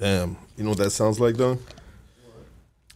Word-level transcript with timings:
Damn. 0.00 0.38
You 0.56 0.64
know 0.64 0.70
what 0.70 0.78
that 0.78 0.90
sounds 0.90 1.20
like, 1.20 1.36
though? 1.36 1.58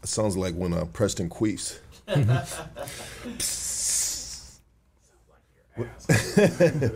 It 0.03 0.08
sounds 0.08 0.39
like 0.39 0.54
when 0.54 0.73
uh, 0.73 0.87
Preston 0.87 1.29
queefs. 1.29 1.78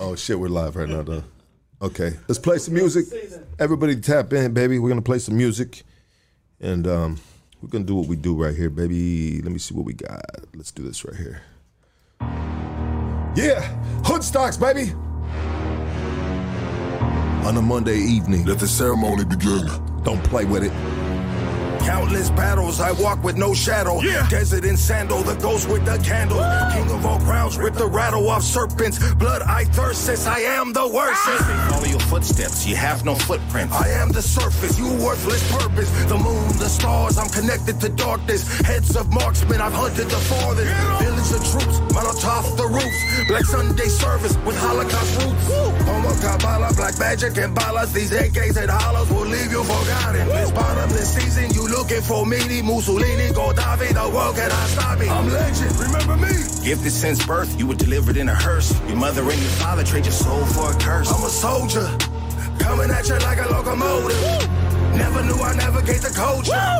oh 0.00 0.14
shit, 0.14 0.38
we're 0.38 0.48
live 0.48 0.76
right 0.76 0.88
now, 0.88 1.02
though. 1.02 1.24
Okay, 1.80 2.12
let's 2.28 2.38
play 2.38 2.58
some 2.58 2.74
music. 2.74 3.06
Everybody 3.58 3.96
tap 3.96 4.32
in, 4.32 4.52
baby. 4.52 4.78
We're 4.78 4.88
gonna 4.88 5.02
play 5.02 5.18
some 5.18 5.36
music, 5.36 5.82
and 6.60 6.86
um, 6.86 7.20
we're 7.60 7.68
gonna 7.68 7.84
do 7.84 7.94
what 7.94 8.08
we 8.08 8.16
do 8.16 8.34
right 8.34 8.54
here, 8.54 8.70
baby. 8.70 9.40
Let 9.42 9.52
me 9.52 9.58
see 9.58 9.74
what 9.74 9.84
we 9.84 9.94
got. 9.94 10.22
Let's 10.54 10.70
do 10.70 10.82
this 10.82 11.04
right 11.04 11.16
here. 11.16 11.42
Yeah, 13.34 13.62
Hoodstocks, 14.02 14.60
baby. 14.60 14.92
On 17.44 17.56
a 17.56 17.62
Monday 17.62 17.98
evening, 17.98 18.44
Let 18.46 18.58
the 18.60 18.68
ceremony 18.68 19.24
begin. 19.24 19.66
don't 20.04 20.22
play 20.24 20.44
with 20.44 20.62
it. 20.64 20.72
Countless 21.84 22.30
battles, 22.30 22.80
I 22.80 22.92
walk 22.92 23.24
with 23.24 23.36
no 23.36 23.52
shadow. 23.54 24.00
Desert 24.30 24.64
in 24.64 24.76
sandal, 24.76 25.22
the 25.24 25.34
ghost 25.34 25.68
with 25.68 25.84
the 25.84 25.98
candle. 25.98 26.38
King 26.72 26.88
of 26.96 27.04
all 27.04 27.18
crowns, 27.18 27.58
rip 27.58 27.74
the 27.74 27.86
rattle 27.88 28.28
off 28.30 28.42
serpents. 28.44 29.12
Blood 29.14 29.42
I 29.42 29.64
thirst, 29.64 30.06
since 30.06 30.24
I 30.26 30.38
am 30.38 30.72
the 30.72 30.86
worst. 30.86 31.20
Ah! 31.24 31.68
Follow 31.72 31.86
your 31.86 31.98
footsteps, 32.00 32.64
you 32.68 32.76
have 32.76 33.04
no 33.04 33.16
footprint. 33.16 33.72
I 33.72 33.88
am 33.88 34.12
the 34.12 34.22
surface, 34.22 34.78
you 34.78 34.86
worthless 35.04 35.42
purpose. 35.50 35.90
The 36.04 36.16
moon, 36.16 36.48
the 36.58 36.68
stars, 36.68 37.18
I'm 37.18 37.28
connected 37.30 37.80
to 37.80 37.88
darkness. 37.88 38.46
Heads 38.60 38.94
of 38.96 39.12
marksmen, 39.12 39.60
I've 39.60 39.72
hunted 39.72 40.06
the 40.06 40.16
farthest. 40.30 40.72
Village 41.22 41.42
of 41.42 41.50
troops, 41.50 41.80
Molotov 41.94 42.56
the 42.56 42.66
roofs. 42.66 43.28
Black 43.28 43.44
Sunday 43.44 43.86
service 43.86 44.36
with 44.38 44.56
Holocaust 44.58 45.22
roots. 45.22 45.46
Homo 45.84 46.14
Kabbalah, 46.20 46.72
black 46.74 46.98
magic 46.98 47.36
and 47.36 47.54
balas. 47.54 47.92
These 47.92 48.10
AKs 48.10 48.56
and 48.56 48.70
hollows 48.70 49.10
will 49.10 49.26
leave 49.26 49.50
you 49.52 49.62
forgotten. 49.62 50.26
This 50.28 50.50
bottomless 50.50 51.14
season, 51.14 51.50
you 51.50 51.68
looking 51.68 52.00
for 52.00 52.26
Meany, 52.26 52.62
Mussolini, 52.62 53.28
Gaddafi. 53.30 53.94
The 53.94 54.10
world 54.14 54.36
cannot 54.36 54.68
stop 54.68 54.98
me. 54.98 55.08
I'm 55.08 55.28
legend, 55.32 55.76
remember 55.78 56.16
me? 56.16 56.32
Gifted 56.64 56.92
since 56.92 57.24
birth, 57.24 57.58
you 57.58 57.66
were 57.66 57.74
delivered 57.74 58.16
in 58.16 58.28
a 58.28 58.34
hearse. 58.34 58.72
Your 58.88 58.96
mother 58.96 59.22
and 59.22 59.40
your 59.40 59.54
father 59.62 59.84
trade 59.84 60.06
your 60.06 60.12
soul 60.12 60.44
for 60.46 60.72
a 60.72 60.78
curse. 60.80 61.12
I'm 61.12 61.24
a 61.24 61.28
soldier, 61.30 61.86
coming 62.58 62.90
at 62.90 63.08
you 63.08 63.18
like 63.18 63.38
a 63.38 63.48
locomotive. 63.48 64.48
Never 64.96 65.22
knew 65.22 65.40
I 65.40 65.54
navigate 65.54 66.02
the 66.02 66.12
culture. 66.14 66.78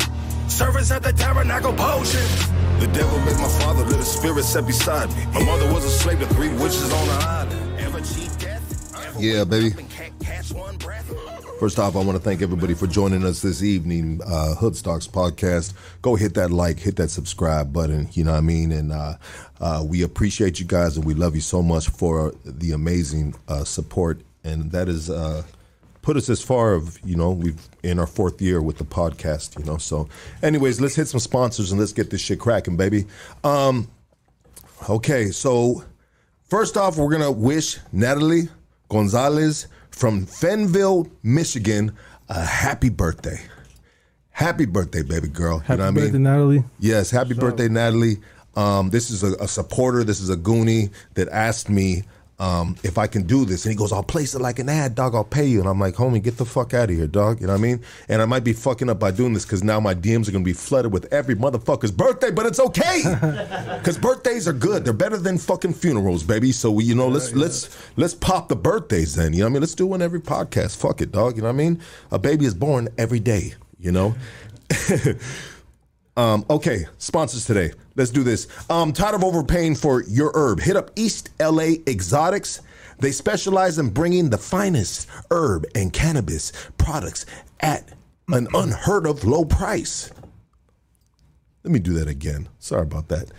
Service 0.48 0.90
at 0.90 1.02
the 1.02 1.12
tabernacle 1.12 1.72
potion. 1.72 2.61
The 2.82 2.88
devil 2.88 3.16
made 3.20 3.36
my 3.36 3.48
father, 3.60 3.84
little 3.84 4.02
spirit 4.02 4.42
set 4.42 4.66
beside 4.66 5.08
me. 5.10 5.24
My 5.34 5.44
mother 5.44 5.72
was 5.72 5.84
a 5.84 5.88
slave 5.88 6.18
to 6.18 6.26
three 6.34 6.48
witches 6.48 6.92
on 6.92 7.06
the 7.06 7.14
island. 7.14 7.80
Ever 7.80 8.00
cheat 8.00 8.36
death? 8.40 9.16
Yeah, 9.20 9.44
baby. 9.44 9.70
up 9.70 9.78
and 9.78 9.88
ca- 9.88 10.10
catch 10.20 10.52
one 10.52 10.76
breath? 10.78 11.08
First 11.60 11.78
off, 11.78 11.94
I 11.94 12.00
want 12.00 12.18
to 12.18 12.18
thank 12.18 12.42
everybody 12.42 12.74
for 12.74 12.88
joining 12.88 13.24
us 13.24 13.40
this 13.40 13.62
evening, 13.62 14.20
uh, 14.26 14.56
Hoodstocks 14.58 15.08
podcast. 15.08 15.74
Go 16.02 16.16
hit 16.16 16.34
that 16.34 16.50
like, 16.50 16.80
hit 16.80 16.96
that 16.96 17.10
subscribe 17.10 17.72
button. 17.72 18.08
You 18.14 18.24
know 18.24 18.32
what 18.32 18.38
I 18.38 18.40
mean? 18.40 18.72
And 18.72 18.90
uh, 18.90 19.14
uh, 19.60 19.84
we 19.86 20.02
appreciate 20.02 20.58
you 20.58 20.66
guys, 20.66 20.96
and 20.96 21.06
we 21.06 21.14
love 21.14 21.36
you 21.36 21.40
so 21.40 21.62
much 21.62 21.88
for 21.88 22.34
the 22.44 22.72
amazing 22.72 23.36
uh, 23.46 23.62
support. 23.62 24.22
And 24.42 24.72
that 24.72 24.88
is 24.88 25.08
uh, 25.08 25.44
put 26.02 26.16
us 26.16 26.28
as 26.28 26.42
far 26.42 26.74
of 26.74 26.98
you 27.04 27.16
know 27.16 27.30
we've 27.30 27.68
in 27.82 27.98
our 27.98 28.06
fourth 28.06 28.42
year 28.42 28.60
with 28.60 28.78
the 28.78 28.84
podcast. 28.84 29.58
You 29.58 29.64
know, 29.64 29.78
so 29.78 30.08
anyways, 30.42 30.80
let's 30.80 30.94
hit 30.94 31.08
some 31.08 31.20
sponsors 31.20 31.72
and 31.72 31.80
let's 31.80 31.92
get 31.92 32.10
this 32.10 32.20
shit 32.20 32.38
cracking, 32.38 32.76
baby. 32.76 33.06
Um, 33.44 33.88
okay, 34.88 35.30
so 35.30 35.84
First 36.52 36.76
off, 36.76 36.98
we're 36.98 37.08
gonna 37.08 37.32
wish 37.32 37.78
Natalie 37.92 38.46
Gonzalez 38.90 39.68
from 39.90 40.26
Fennville, 40.26 41.10
Michigan, 41.22 41.96
a 42.28 42.44
happy 42.44 42.90
birthday. 42.90 43.40
Happy 44.28 44.66
birthday, 44.66 45.00
baby 45.00 45.28
girl. 45.28 45.60
Happy 45.60 45.72
you 45.72 45.78
know 45.78 45.84
what 45.84 45.88
I 45.88 45.94
birthday, 45.94 46.12
mean? 46.12 46.22
Natalie. 46.24 46.64
Yes, 46.78 47.10
happy 47.10 47.32
birthday, 47.32 47.70
Natalie. 47.70 48.18
Um, 48.54 48.90
this 48.90 49.10
is 49.10 49.22
a, 49.22 49.32
a 49.42 49.48
supporter. 49.48 50.04
This 50.04 50.20
is 50.20 50.28
a 50.28 50.36
goonie 50.36 50.90
that 51.14 51.26
asked 51.30 51.70
me 51.70 52.02
um, 52.42 52.74
if 52.82 52.98
I 52.98 53.06
can 53.06 53.22
do 53.22 53.44
this, 53.44 53.64
and 53.64 53.70
he 53.70 53.76
goes, 53.76 53.92
"I'll 53.92 54.02
place 54.02 54.34
it 54.34 54.40
like 54.40 54.58
an 54.58 54.68
ad, 54.68 54.96
dog. 54.96 55.14
I'll 55.14 55.22
pay 55.22 55.46
you." 55.46 55.60
And 55.60 55.68
I'm 55.68 55.78
like, 55.78 55.94
"Homie, 55.94 56.20
get 56.20 56.38
the 56.38 56.44
fuck 56.44 56.74
out 56.74 56.90
of 56.90 56.96
here, 56.96 57.06
dog." 57.06 57.40
You 57.40 57.46
know 57.46 57.52
what 57.52 57.60
I 57.60 57.62
mean? 57.62 57.80
And 58.08 58.20
I 58.20 58.24
might 58.24 58.42
be 58.42 58.52
fucking 58.52 58.90
up 58.90 58.98
by 58.98 59.12
doing 59.12 59.32
this 59.32 59.44
because 59.44 59.62
now 59.62 59.78
my 59.78 59.94
DMs 59.94 60.28
are 60.28 60.32
gonna 60.32 60.44
be 60.44 60.52
flooded 60.52 60.92
with 60.92 61.06
every 61.12 61.36
motherfucker's 61.36 61.92
birthday, 61.92 62.32
but 62.32 62.44
it's 62.46 62.58
okay 62.58 63.02
because 63.78 63.96
birthdays 63.96 64.48
are 64.48 64.52
good. 64.52 64.84
They're 64.84 64.92
better 64.92 65.18
than 65.18 65.38
fucking 65.38 65.74
funerals, 65.74 66.24
baby. 66.24 66.50
So 66.50 66.72
we, 66.72 66.82
you 66.82 66.96
know, 66.96 67.06
let's 67.06 67.32
let's 67.32 67.70
let's 67.94 68.14
pop 68.14 68.48
the 68.48 68.56
birthdays 68.56 69.14
then. 69.14 69.34
You 69.34 69.40
know 69.40 69.44
what 69.44 69.50
I 69.50 69.52
mean? 69.52 69.60
Let's 69.60 69.76
do 69.76 69.86
one 69.86 70.02
every 70.02 70.20
podcast. 70.20 70.76
Fuck 70.78 71.00
it, 71.00 71.12
dog. 71.12 71.36
You 71.36 71.42
know 71.42 71.48
what 71.48 71.54
I 71.54 71.58
mean? 71.58 71.80
A 72.10 72.18
baby 72.18 72.44
is 72.44 72.54
born 72.54 72.88
every 72.98 73.20
day. 73.20 73.54
You 73.78 73.92
know. 73.92 74.16
Um, 76.16 76.44
okay, 76.50 76.84
sponsors 76.98 77.46
today. 77.46 77.72
Let's 77.96 78.10
do 78.10 78.22
this. 78.22 78.46
Um, 78.68 78.92
tired 78.92 79.14
of 79.14 79.24
overpaying 79.24 79.76
for 79.76 80.02
your 80.04 80.30
herb? 80.34 80.60
Hit 80.60 80.76
up 80.76 80.90
East 80.96 81.30
LA 81.40 81.76
Exotics. 81.86 82.60
They 82.98 83.12
specialize 83.12 83.78
in 83.78 83.90
bringing 83.90 84.30
the 84.30 84.38
finest 84.38 85.08
herb 85.30 85.64
and 85.74 85.92
cannabis 85.92 86.52
products 86.76 87.26
at 87.60 87.92
an 88.28 88.46
unheard 88.54 89.06
of 89.06 89.24
low 89.24 89.44
price. 89.44 90.12
Let 91.64 91.72
me 91.72 91.78
do 91.78 91.94
that 91.94 92.08
again. 92.08 92.48
Sorry 92.58 92.82
about 92.82 93.08
that. 93.08 93.30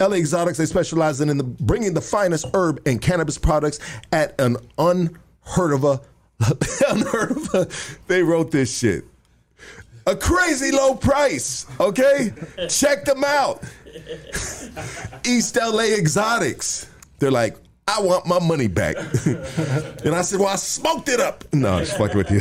LA 0.00 0.16
Exotics, 0.16 0.56
they 0.56 0.66
specialize 0.66 1.20
in 1.20 1.36
the, 1.36 1.44
bringing 1.44 1.94
the 1.94 2.00
finest 2.00 2.46
herb 2.54 2.80
and 2.86 3.00
cannabis 3.00 3.38
products 3.38 3.78
at 4.10 4.40
an 4.40 4.56
unheard 4.78 5.72
of 5.72 5.84
a, 5.84 6.00
unheard 6.88 7.32
of 7.32 7.54
a, 7.54 7.68
they 8.06 8.22
wrote 8.22 8.50
this 8.50 8.76
shit 8.76 9.04
a 10.06 10.16
crazy 10.16 10.70
low 10.70 10.94
price. 10.94 11.66
Okay, 11.80 12.32
check 12.68 13.04
them 13.04 13.24
out. 13.24 13.62
East 15.24 15.56
LA 15.56 15.94
Exotics. 15.96 16.88
They're 17.18 17.30
like, 17.30 17.56
I 17.88 18.00
want 18.00 18.26
my 18.26 18.38
money 18.38 18.68
back. 18.68 18.94
and 19.26 20.14
I 20.14 20.22
said, 20.22 20.38
Well, 20.38 20.48
I 20.48 20.54
smoked 20.54 21.08
it 21.08 21.18
up. 21.18 21.42
No, 21.52 21.74
I'm 21.74 21.84
just 21.84 21.98
fucking 21.98 22.16
with 22.16 22.30
you. 22.30 22.40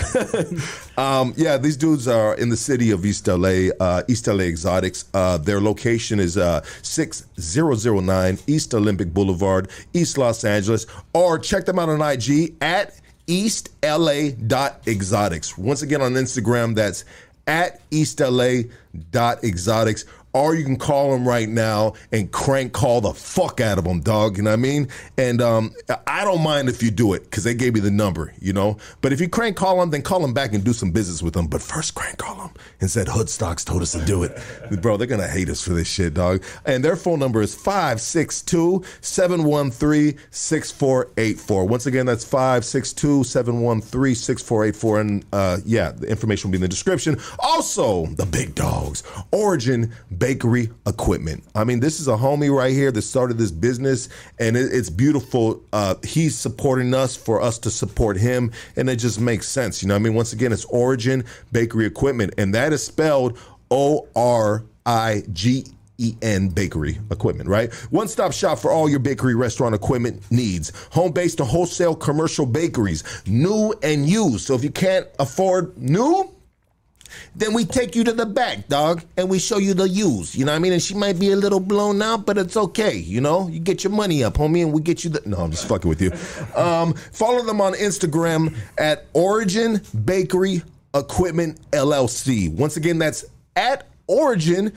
um, 1.04 1.34
yeah, 1.36 1.58
these 1.58 1.78
dudes 1.78 2.08
are 2.08 2.36
in 2.36 2.50
the 2.50 2.58
city 2.58 2.92
of 2.92 3.04
East 3.06 3.28
LA, 3.28 3.70
uh, 3.80 4.04
East 4.08 4.28
LA 4.28 4.44
Exotics. 4.44 5.06
Uh, 5.14 5.38
their 5.38 5.60
location 5.60 6.20
is 6.20 6.38
uh, 6.38 6.62
6009 6.84 8.38
East 8.46 8.76
Olympic 8.76 9.12
Boulevard, 9.14 9.70
East 9.94 10.20
Los 10.20 10.44
Angeles. 10.44 10.86
Or 11.14 11.40
check 11.40 11.66
them 11.66 11.80
out 11.80 11.90
on 11.90 12.02
IG 12.02 12.54
at 12.62 12.94
eastla.exotics. 13.28 15.58
Once 15.58 15.82
again 15.82 16.02
on 16.02 16.14
Instagram, 16.14 16.76
that's 16.76 17.04
at 17.48 17.82
eastla.exotics. 17.92 20.06
Or 20.34 20.56
you 20.56 20.64
can 20.64 20.78
call 20.78 21.12
them 21.12 21.28
right 21.28 21.50
now 21.50 21.94
and 22.12 22.32
crank 22.32 22.74
call 22.74 23.02
the 23.02 23.14
fuck 23.14 23.62
out 23.62 23.78
of 23.78 23.84
them, 23.84 24.02
dog. 24.02 24.38
You 24.38 24.44
know 24.44 24.52
what 24.52 24.60
I 24.60 24.62
mean? 24.62 24.88
And 25.18 25.42
um, 25.42 25.76
I 26.08 26.24
don't 26.24 26.42
mind 26.42 26.70
if 26.70 26.82
you 26.82 26.92
do 26.92 27.14
it 27.14 27.24
because 27.24 27.44
they 27.44 27.54
gave 27.54 27.74
me 27.74 27.80
the 27.80 27.92
number, 27.92 28.34
you 28.40 28.54
know? 28.54 28.78
But 29.02 29.14
if 29.14 29.22
you 29.22 29.30
crank 29.30 29.58
call 29.58 29.80
them, 29.80 29.90
then 29.90 30.02
call 30.02 30.20
them 30.22 30.34
back 30.34 30.54
and 30.54 30.64
do 30.64 30.74
some 30.74 30.92
business 30.92 31.22
with 31.22 31.34
them. 31.34 31.48
But 31.48 31.62
first, 31.62 31.96
crank 31.96 32.18
call 32.18 32.36
them 32.36 32.52
and 32.80 32.90
said 32.90 33.08
Hoodstocks 33.08 33.66
told 33.66 33.82
us 33.82 33.92
to 33.92 34.04
do 34.06 34.24
it. 34.24 34.38
Bro, 34.82 34.98
they're 34.98 35.08
to 35.08 35.28
hate 35.28 35.50
us 35.50 35.62
for 35.62 35.74
this 35.74 35.88
shit, 35.88 36.14
dog. 36.14 36.44
And 36.66 36.84
their 36.84 36.96
phone 36.96 37.20
number 37.20 37.42
is 37.42 37.54
562 37.54 38.84
713 39.02 40.18
6484. 40.32 41.66
Once 41.66 41.86
again, 41.86 42.06
that's 42.06 42.24
562 42.24 43.24
713 43.24 44.16
6484. 44.16 45.00
And 45.02 45.26
uh, 45.34 45.58
yeah, 45.66 45.92
the 45.92 46.08
information 46.08 46.50
will 46.50 46.54
be 46.54 46.58
in 46.58 46.62
the 46.62 46.68
description. 46.68 47.20
Also, 47.40 48.08
the 48.08 48.26
big 48.26 48.56
dogs, 48.56 49.04
Origen 49.32 49.94
Bakery 50.22 50.70
Equipment. 50.86 51.44
I 51.56 51.64
mean, 51.64 51.80
this 51.80 52.00
is 52.00 52.08
a 52.08 52.12
homie 52.12 52.56
right 52.56 52.72
here 52.72 52.92
that 52.92 53.02
started 53.02 53.40
this 53.40 53.50
business, 53.50 54.08
and 54.38 54.56
it, 54.56 54.72
it's 54.72 54.92
beautiful. 54.92 55.64
Uh, 55.74 55.96
he's 56.04 56.38
supporting 56.38 56.94
us 56.94 57.16
for 57.16 57.42
us 57.42 57.58
to 57.58 57.72
support 57.72 58.18
him, 58.18 58.52
and 58.76 58.88
it 58.88 58.98
just 58.98 59.20
makes 59.20 59.48
sense. 59.48 59.82
You 59.82 59.88
know 59.88 59.96
I 59.96 59.98
mean? 59.98 60.14
Once 60.14 60.32
again, 60.32 60.54
it's 60.54 60.66
Origen 60.66 61.26
Bakery 61.52 61.88
Equipment, 61.88 62.36
and 62.38 62.54
that 62.54 62.72
is 62.72 62.86
spelled 62.86 63.40
O 63.72 64.08
R 64.16 64.64
I 64.86 65.24
G 65.34 65.66
EN 66.00 66.50
Bakery 66.50 67.00
Equipment, 67.10 67.50
right? 67.50 67.74
One 67.90 68.08
stop 68.08 68.32
shop 68.32 68.60
for 68.60 68.70
all 68.70 68.88
your 68.88 69.00
bakery 69.00 69.34
restaurant 69.34 69.74
equipment 69.74 70.22
needs. 70.30 70.72
Home 70.92 71.12
based 71.12 71.38
to 71.38 71.46
wholesale 71.46 71.96
commercial 71.96 72.46
bakeries, 72.46 73.04
new 73.26 73.74
and 73.82 74.08
used. 74.08 74.46
So 74.46 74.54
if 74.54 74.64
you 74.64 74.72
can't 74.72 75.08
afford 75.18 75.76
new, 75.80 76.32
then 77.36 77.54
we 77.54 77.66
take 77.66 77.96
you 77.96 78.04
to 78.04 78.14
the 78.14 78.26
back, 78.26 78.68
dog, 78.68 79.04
and 79.18 79.30
we 79.30 79.40
show 79.40 79.58
you 79.58 79.74
the 79.74 79.88
used. 79.88 80.36
You 80.36 80.46
know 80.46 80.52
what 80.52 80.58
I 80.58 80.60
mean? 80.60 80.74
And 80.74 80.82
she 80.82 80.94
might 80.94 81.20
be 81.20 81.32
a 81.32 81.36
little 81.36 81.60
blown 81.60 82.02
out, 82.02 82.26
but 82.26 82.38
it's 82.38 82.58
okay. 82.58 82.96
You 82.96 83.22
know, 83.22 83.48
you 83.48 83.60
get 83.60 83.84
your 83.84 83.92
money 83.92 84.24
up, 84.24 84.36
homie, 84.36 84.64
and 84.64 84.74
we 84.74 84.82
get 84.82 85.04
you 85.04 85.10
the. 85.10 85.22
No, 85.28 85.38
I'm 85.38 85.52
just 85.52 85.68
fucking 85.68 85.90
with 85.90 86.02
you. 86.02 86.12
Um, 86.56 86.94
follow 86.94 87.44
them 87.44 87.62
on 87.62 87.74
Instagram 87.74 88.56
at 88.78 89.06
Origen 89.14 89.82
Bakery 90.06 90.62
Equipment 90.94 91.60
LLC. 91.72 92.54
Once 92.54 92.78
again, 92.78 93.00
that's 93.00 93.26
at 93.56 93.88
Origen 94.08 94.74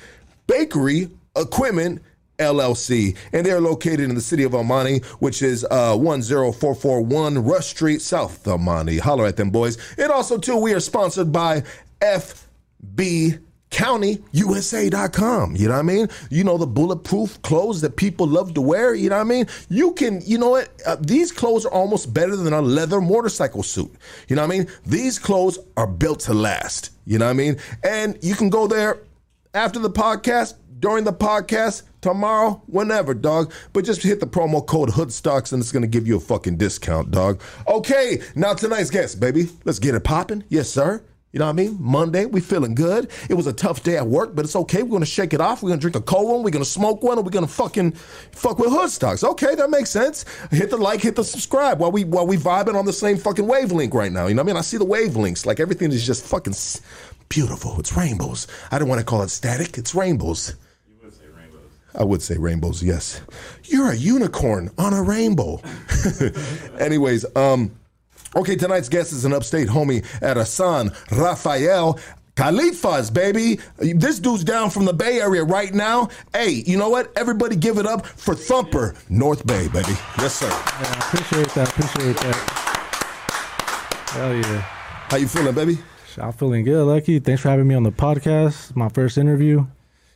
Bakery 0.47 1.11
Equipment 1.37 2.03
LLC, 2.39 3.17
and 3.33 3.45
they're 3.47 3.61
located 3.61 4.01
in 4.01 4.15
the 4.15 4.21
city 4.21 4.43
of 4.43 4.55
El 4.55 4.65
Monte, 4.65 5.01
which 5.19 5.43
is 5.43 5.65
uh, 5.71 5.97
10441 5.97 7.39
Rush 7.39 7.69
Street, 7.69 8.03
South 8.03 8.47
El 8.47 8.59
Monte. 8.59 8.99
Holler 8.99 9.27
at 9.27 9.37
them, 9.37 9.51
boys. 9.51 9.79
And 9.99 10.11
also, 10.11 10.39
too, 10.39 10.57
we 10.57 10.73
are 10.75 10.81
sponsored 10.81 11.33
by 11.33 11.63
FB 12.01 13.41
countyusa.com 13.75 15.57
you 15.57 15.67
know 15.67 15.75
what 15.75 15.81
i 15.81 15.83
mean? 15.83 16.07
You 16.31 16.45
know 16.45 16.57
the 16.57 16.67
bulletproof 16.67 17.43
clothes 17.43 17.81
that 17.81 17.97
people 17.97 18.25
love 18.25 18.55
to 18.55 18.61
wear? 18.61 18.95
You 18.95 19.11
know 19.11 19.17
what 19.17 19.23
i 19.23 19.29
mean? 19.29 19.47
You 19.69 19.93
can 19.95 20.21
you 20.25 20.39
know 20.39 20.51
what? 20.51 20.69
Uh, 20.87 20.97
these 21.01 21.33
clothes 21.33 21.67
are 21.67 21.73
almost 21.73 22.15
better 22.15 22.37
than 22.37 22.53
a 22.53 22.63
leather 22.63 23.01
motorcycle 23.01 23.65
suit. 23.65 23.93
You 24.29 24.37
know 24.37 24.47
what 24.47 24.55
i 24.55 24.59
mean? 24.59 24.69
These 24.87 25.19
clothes 25.19 25.59
are 25.77 25.89
built 25.89 26.21
to 26.21 26.35
last. 26.35 26.91
You 27.05 27.19
know 27.19 27.25
what 27.25 27.33
i 27.33 27.35
mean? 27.35 27.57
And 27.83 28.17
you 28.23 28.37
can 28.37 28.49
go 28.49 28.69
there 28.69 29.01
after 29.55 29.81
the 29.81 29.91
podcast 29.91 30.55
during 30.85 31.03
the 31.03 31.13
podcast 31.15 31.85
tomorrow 32.03 32.61
whenever 32.67 33.15
dog 33.15 33.51
but 33.73 33.87
just 33.87 34.03
hit 34.03 34.21
the 34.21 34.27
promo 34.27 34.65
code 34.67 34.91
hoodstocks 34.91 35.51
and 35.51 35.63
it's 35.63 35.73
gonna 35.73 35.87
give 35.87 36.07
you 36.07 36.19
a 36.19 36.21
fucking 36.21 36.59
discount 36.59 37.11
dog 37.11 37.41
okay 37.67 38.21
now 38.35 38.53
tonight's 38.53 38.91
guest 38.91 39.19
baby 39.19 39.49
let's 39.65 39.79
get 39.79 39.95
it 39.95 40.05
popping 40.05 40.45
yes 40.51 40.69
sir 40.69 41.03
you 41.33 41.41
know 41.41 41.47
what 41.47 41.51
I 41.51 41.55
mean? 41.55 41.77
Monday, 41.81 42.27
we 42.27 42.41
feeling 42.41 42.77
good. 42.77 43.11
It 43.29 43.35
was 43.35 43.49
a 43.49 43.53
tough 43.53 43.83
day 43.83 43.97
at 43.97 44.07
work, 44.07 44.37
but 44.37 44.45
it's 44.45 44.55
okay. 44.55 44.85
We're 44.85 44.93
gonna 44.93 45.05
shake 45.05 45.35
it 45.35 45.41
off. 45.41 45.65
We're 45.65 45.71
gonna 45.71 45.81
drink 45.81 45.97
a 45.97 46.01
cold 46.01 46.31
one. 46.31 46.45
We're 46.45 46.51
gonna 46.51 46.65
smoke 46.65 47.03
one, 47.03 47.19
and 47.19 47.27
we're 47.27 47.33
gonna 47.33 47.49
fucking 47.49 47.91
fuck 48.31 48.61
with 48.61 48.71
Hoodstocks. 48.71 49.29
Okay, 49.29 49.57
that 49.57 49.69
makes 49.69 49.91
sense. 49.91 50.25
Hit 50.53 50.71
the 50.71 50.77
like, 50.77 51.01
hit 51.01 51.17
the 51.17 51.25
subscribe 51.25 51.81
while 51.81 51.91
we 51.91 52.05
while 52.05 52.25
we 52.25 52.37
vibing 52.37 52.77
on 52.77 52.85
the 52.85 52.93
same 52.93 53.17
fucking 53.17 53.49
wavelength 53.49 53.93
right 53.95 54.13
now. 54.13 54.29
You 54.29 54.35
know 54.35 54.43
what 54.45 54.51
I 54.51 54.53
mean? 54.53 54.59
I 54.59 54.61
see 54.61 54.77
the 54.77 54.87
wavelengths. 54.87 55.45
Like 55.45 55.59
everything 55.59 55.91
is 55.91 56.07
just 56.07 56.25
fucking 56.25 56.55
beautiful. 57.29 57.81
It's 57.81 57.97
rainbows. 57.97 58.47
I 58.71 58.79
don't 58.79 58.89
want 58.89 59.01
to 59.01 59.05
call 59.05 59.23
it 59.23 59.31
static. 59.31 59.77
It's 59.77 59.93
rainbows. 59.93 60.55
I 61.95 62.05
would 62.05 62.23
say 62.23 62.37
rainbows, 62.37 62.83
yes. 62.83 63.21
You're 63.65 63.93
a 63.93 63.97
unicorn 63.97 64.71
on 64.79 64.93
a 64.93 65.03
rainbow. 65.03 65.61
Anyways, 66.79 67.25
um, 67.37 67.71
okay, 68.35 68.57
tonight's 68.57 68.89
guest 68.89 69.13
is 69.13 69.25
an 69.25 69.33
upstate 69.33 69.69
homie 69.69 70.05
at 70.23 70.37
Asan 70.37 70.93
Rafael. 71.13 71.99
Khalifas, 72.37 73.15
baby. 73.15 73.61
This 73.79 74.19
dude's 74.19 74.43
down 74.43 74.71
from 74.71 74.87
the 74.87 74.93
Bay 74.93 75.21
Area 75.21 75.45
right 75.45 75.73
now. 75.73 76.09
Hey, 76.33 76.65
you 76.67 76.77
know 76.77 76.89
what? 76.89 77.13
Everybody 77.17 77.55
give 77.55 77.79
it 77.79 77.87
up 77.87 78.05
for 78.07 78.35
Thumper, 78.35 78.97
North 79.09 79.47
Bay, 79.47 79.69
baby. 79.69 79.93
Yes, 80.19 80.35
sir. 80.35 80.49
Yeah, 80.49 80.57
I 80.81 80.99
appreciate 80.99 81.49
that. 81.55 81.69
Appreciate 81.69 82.17
that. 82.17 82.65
Hell 84.11 84.35
yeah. 84.35 84.61
How 85.11 85.17
you 85.17 85.29
feeling, 85.29 85.55
baby? 85.55 85.79
I'm 86.19 86.33
feeling 86.33 86.65
good, 86.65 86.85
Lucky. 86.85 87.21
Thanks 87.21 87.43
for 87.43 87.51
having 87.51 87.69
me 87.69 87.75
on 87.77 87.85
the 87.85 87.93
podcast. 87.93 88.75
My 88.75 88.89
first 88.89 89.17
interview. 89.17 89.67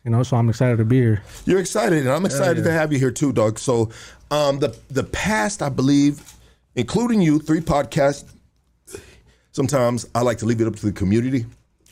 You 0.08 0.12
know, 0.16 0.22
so 0.22 0.38
I'm 0.38 0.48
excited 0.48 0.78
to 0.78 0.86
be 0.86 0.96
here. 0.96 1.22
You're 1.44 1.60
excited, 1.60 1.98
and 1.98 2.08
I'm 2.08 2.24
excited 2.24 2.64
yeah. 2.64 2.70
to 2.70 2.72
have 2.72 2.94
you 2.94 2.98
here 2.98 3.10
too, 3.10 3.30
dog. 3.30 3.58
So, 3.58 3.90
um, 4.30 4.58
the 4.58 4.74
the 4.88 5.04
past, 5.04 5.60
I 5.60 5.68
believe, 5.68 6.32
including 6.74 7.20
you, 7.20 7.38
three 7.38 7.60
podcasts. 7.60 8.24
Sometimes 9.52 10.06
I 10.14 10.22
like 10.22 10.38
to 10.38 10.46
leave 10.46 10.62
it 10.62 10.66
up 10.66 10.76
to 10.76 10.86
the 10.86 10.92
community. 10.92 11.44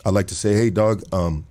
I 0.02 0.08
like 0.08 0.28
to 0.28 0.34
say, 0.34 0.54
"Hey, 0.54 0.70
dog. 0.70 1.02
Um, 1.12 1.46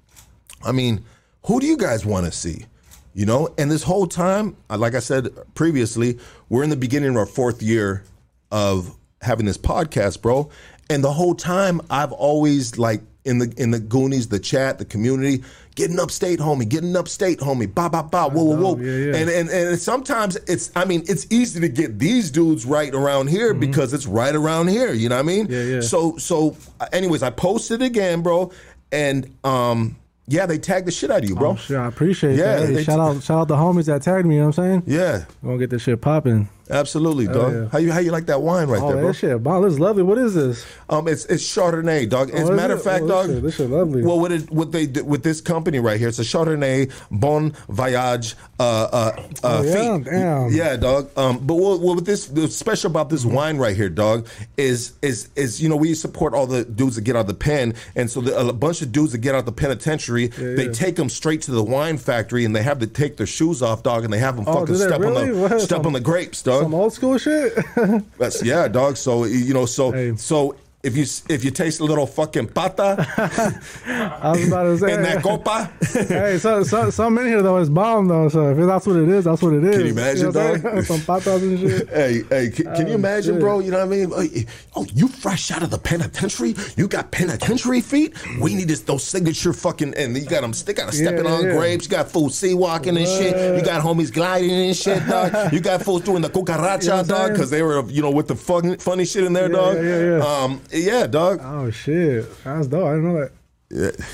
I 0.63 0.71
mean, 0.71 1.05
who 1.45 1.59
do 1.59 1.67
you 1.67 1.77
guys 1.77 2.03
want 2.03 2.25
to 2.25 2.31
see?" 2.31 2.65
You 3.13 3.27
know, 3.27 3.53
and 3.59 3.69
this 3.69 3.83
whole 3.83 4.07
time, 4.07 4.57
like 4.67 4.95
I 4.95 5.01
said 5.01 5.29
previously, 5.53 6.17
we're 6.49 6.63
in 6.63 6.71
the 6.71 6.75
beginning 6.75 7.11
of 7.11 7.17
our 7.17 7.27
fourth 7.27 7.61
year 7.61 8.03
of 8.51 8.97
having 9.21 9.45
this 9.45 9.59
podcast, 9.59 10.23
bro. 10.23 10.49
And 10.89 11.03
the 11.03 11.13
whole 11.13 11.35
time, 11.35 11.79
I've 11.91 12.11
always 12.11 12.79
like 12.79 13.01
in 13.23 13.39
the 13.39 13.53
in 13.57 13.71
the 13.71 13.79
Goonies, 13.79 14.29
the 14.29 14.39
chat, 14.39 14.79
the 14.79 14.85
community, 14.85 15.43
getting 15.75 15.99
upstate, 15.99 16.39
homie, 16.39 16.67
getting 16.67 16.95
upstate, 16.95 17.39
homie, 17.39 17.73
ba 17.73 17.89
ba 17.89 18.03
ba, 18.03 18.29
whoa 18.29 18.43
whoa 18.43 18.55
whoa. 18.55 18.77
Yeah, 18.77 18.91
yeah. 18.91 19.15
And 19.17 19.29
and 19.29 19.49
and 19.49 19.79
sometimes 19.79 20.37
it's, 20.47 20.71
I 20.75 20.85
mean, 20.85 21.03
it's 21.07 21.27
easy 21.29 21.59
to 21.59 21.69
get 21.69 21.99
these 21.99 22.31
dudes 22.31 22.65
right 22.65 22.93
around 22.93 23.27
here 23.27 23.53
because 23.53 23.93
it's 23.93 24.07
right 24.07 24.33
around 24.33 24.69
here. 24.69 24.93
You 24.93 25.09
know 25.09 25.15
what 25.15 25.25
I 25.25 25.27
mean? 25.27 25.47
Mm-hmm. 25.47 25.53
Yeah, 25.53 25.75
yeah. 25.75 25.81
So 25.81 26.17
so, 26.17 26.57
anyways, 26.91 27.23
I 27.23 27.29
posted 27.29 27.81
again, 27.81 28.21
bro, 28.21 28.51
and 28.91 29.35
um, 29.43 29.97
yeah, 30.27 30.45
they 30.45 30.57
tagged 30.57 30.87
the 30.87 30.91
shit 30.91 31.11
out 31.11 31.23
of 31.23 31.29
you, 31.29 31.35
bro. 31.35 31.51
Oh, 31.51 31.55
sure, 31.55 31.79
I 31.79 31.87
appreciate 31.87 32.37
Yeah, 32.37 32.57
that. 32.59 32.69
Hey, 32.69 32.83
shout 32.83 32.99
out, 32.99 33.21
shout 33.23 33.39
out 33.41 33.47
the 33.47 33.55
homies 33.55 33.85
that 33.85 34.01
tagged 34.01 34.25
me. 34.27 34.35
You 34.35 34.41
know 34.41 34.47
what 34.47 34.59
I'm 34.59 34.81
saying? 34.81 34.83
Yeah, 34.87 35.25
We're 35.41 35.49
gonna 35.51 35.59
get 35.59 35.69
this 35.69 35.83
shit 35.83 36.01
popping. 36.01 36.49
absolutely, 36.71 37.27
dog. 37.27 37.53
yeah. 37.53 37.65
How 37.71 37.77
you 37.77 37.91
how 37.91 37.99
you 37.99 38.11
like 38.11 38.25
that 38.25 38.41
wine 38.41 38.67
right 38.67 38.81
Oh, 38.81 38.87
there, 38.87 38.97
bro? 38.97 39.07
that 39.09 39.13
shit, 39.15 39.39
wow, 39.41 39.61
this 39.61 39.73
is 39.73 39.79
lovely. 39.79 40.01
What 40.03 40.17
is 40.17 40.33
this? 40.33 40.65
Um, 40.89 41.07
it's 41.07 41.25
it's 41.25 41.43
Chardonnay, 41.43 42.09
dog. 42.09 42.31
As 42.31 42.49
Oh, 42.49 42.53
a 42.53 42.55
matter 42.55 42.73
of 42.73 42.81
fact, 42.83 43.03
Oh, 43.03 43.07
dog. 43.07 43.27
this 43.27 43.35
shit- 43.35 43.43
this 43.43 43.55
shit 43.55 43.69
lovely. 43.69 44.03
Well, 44.03 44.19
what 44.19 44.31
it, 44.31 44.49
what 44.51 44.71
they 44.71 44.87
did 44.87 45.05
with 45.05 45.21
this 45.23 45.41
company 45.41 45.77
right 45.79 45.99
here, 45.99 46.07
it's 46.07 46.17
a 46.19 46.23
Chardonnay 46.23 46.91
Bon 47.11 47.53
Voyage. 47.69 48.35
Uh, 48.59 48.63
uh, 48.63 48.95
uh, 48.95 49.21
Oh, 49.43 49.63
yeah? 49.63 49.99
Damn. 50.03 50.51
Yeah, 50.51 50.75
dog. 50.77 51.09
Um, 51.17 51.39
but 51.39 51.55
what, 51.55 51.81
what 51.81 51.95
with 51.97 52.05
this, 52.05 52.27
the 52.27 52.47
special 52.47 52.89
about 52.89 53.09
this 53.09 53.25
wine 53.25 53.57
right 53.57 53.75
here, 53.75 53.89
dog, 53.89 54.27
is 54.57 54.93
is 55.03 55.29
is 55.35 55.61
you 55.61 55.69
know 55.69 55.75
we 55.75 55.93
support 55.93 56.33
all 56.33 56.47
the 56.47 56.63
dudes 56.65 56.95
that 56.95 57.01
get 57.03 57.15
out 57.15 57.21
of 57.21 57.27
the 57.27 57.33
pen, 57.35 57.75
and 57.95 58.09
so 58.09 58.21
the, 58.21 58.35
a 58.35 58.53
bunch 58.53 58.81
of 58.81 58.91
dudes 58.91 59.11
that 59.11 59.19
get 59.19 59.35
out 59.35 59.39
of 59.39 59.45
the 59.45 59.51
penitentiary, 59.51 60.14
they 60.27 60.65
yeah. 60.65 60.71
take 60.71 60.95
them 60.95 61.09
straight 61.09 61.41
to 61.43 61.51
the 61.51 61.63
wine 61.63 61.97
factory, 61.97 62.45
and 62.45 62.55
they 62.55 62.63
have 62.63 62.79
to 62.79 62.87
take 62.87 63.17
their 63.17 63.27
shoes 63.27 63.61
off, 63.61 63.83
dog, 63.83 64.03
and 64.03 64.11
they 64.11 64.19
have 64.19 64.35
them 64.35 64.45
Oh, 64.47 64.53
fucking 64.61 64.75
they 64.75 64.85
step 64.85 65.01
on 65.01 65.13
the 65.13 65.33
What? 65.35 65.61
step 65.61 65.77
Some- 65.79 65.85
on 65.87 65.93
the 65.93 65.99
grapes, 65.99 66.41
dog. 66.41 66.63
Some 66.63 66.73
old 66.73 66.93
school 66.93 67.17
shit. 67.17 67.53
That's 68.17 68.43
yeah, 68.43 68.67
dog. 68.67 68.97
So 68.97 69.25
you 69.25 69.53
know, 69.53 69.65
so 69.65 69.91
Hey. 69.91 70.15
so 70.15 70.55
if 70.85 70.95
you 70.95 71.05
if 71.33 71.43
you 71.43 71.51
taste 71.51 71.79
a 71.79 71.83
little 71.83 72.07
fucking 72.07 72.47
pata 72.47 72.95
I 73.87 74.31
was 74.31 74.47
about 74.47 74.63
to 74.63 74.77
say. 74.77 74.93
in 74.93 75.01
that 75.03 75.23
copa, 75.23 75.71
hey, 75.91 76.37
so, 76.37 76.63
so, 76.63 76.89
some 76.89 77.17
in 77.17 77.27
here 77.27 77.41
though 77.41 77.57
is 77.57 77.69
bomb 77.69 78.07
though. 78.07 78.29
So 78.29 78.49
if 78.51 78.57
that's 78.65 78.85
what 78.87 78.95
it 78.97 79.09
is, 79.09 79.25
that's 79.25 79.41
what 79.41 79.53
it 79.53 79.63
is. 79.63 79.75
Can 79.77 79.85
you 79.85 79.91
imagine, 79.91 80.31
know 80.31 80.51
what 80.51 80.63
dog? 80.63 80.83
Some 80.85 80.99
patas 81.01 81.41
and 81.41 81.59
shit. 81.59 81.89
hey, 81.89 82.23
hey, 82.29 82.49
can, 82.49 82.65
can 82.75 82.87
you 82.87 82.93
Oh, 82.93 82.95
imagine, 82.95 83.35
shit. 83.35 83.41
bro? 83.41 83.59
You 83.59 83.71
know 83.71 83.85
what 83.85 83.93
I 83.95 84.29
mean? 84.29 84.45
Oh, 84.75 84.85
you 84.93 85.07
fresh 85.07 85.51
out 85.51 85.63
of 85.63 85.69
the 85.69 85.77
penitentiary? 85.77 86.55
You 86.77 86.87
got 86.87 87.11
penitentiary 87.11 87.81
feet? 87.81 88.13
We 88.39 88.53
need 88.55 88.67
this, 88.67 88.81
those 88.81 89.03
signature 89.03 89.53
fucking, 89.53 89.93
and 89.95 90.15
you 90.17 90.25
got 90.25 90.41
them, 90.41 90.51
they 90.65 90.73
got 90.73 90.85
them 90.91 90.95
stepping 90.95 91.25
Yeah, 91.25 91.31
on 91.31 91.43
yeah. 91.45 91.51
grapes. 91.53 91.85
You 91.85 91.91
got 91.91 92.09
fools 92.09 92.35
sea 92.37 92.53
walking 92.53 92.95
and 92.97 93.07
shit. 93.07 93.57
You 93.57 93.63
got 93.65 93.81
homies 93.83 94.13
gliding 94.13 94.51
and 94.51 94.75
shit, 94.75 95.05
dog. 95.07 95.33
You 95.53 95.59
got 95.59 95.81
fools 95.83 96.01
doing 96.03 96.21
the 96.21 96.29
cucaracha, 96.29 96.83
You 96.83 96.89
know 96.89 97.03
dog, 97.03 97.31
because 97.31 97.49
they 97.49 97.61
were, 97.63 97.83
you 97.89 98.01
know, 98.01 98.11
with 98.11 98.27
the 98.27 98.35
fucking 98.35 98.77
funny 98.77 99.05
shit 99.05 99.23
in 99.23 99.33
there, 99.33 99.49
Yeah, 99.49 99.55
dog. 99.57 99.75
yeah, 99.75 99.81
yeah, 99.83 100.17
yeah. 100.17 100.43
Um, 100.43 100.61
yeah, 100.75 101.07
dog. 101.07 101.39
Oh 101.41 101.69
shit, 101.71 102.25
that's 102.43 102.67
dope. 102.67 102.85
I 102.85 102.95
didn't 102.95 103.13
know 103.13 103.19
that. 103.19 103.31
Yeah. 103.69 104.05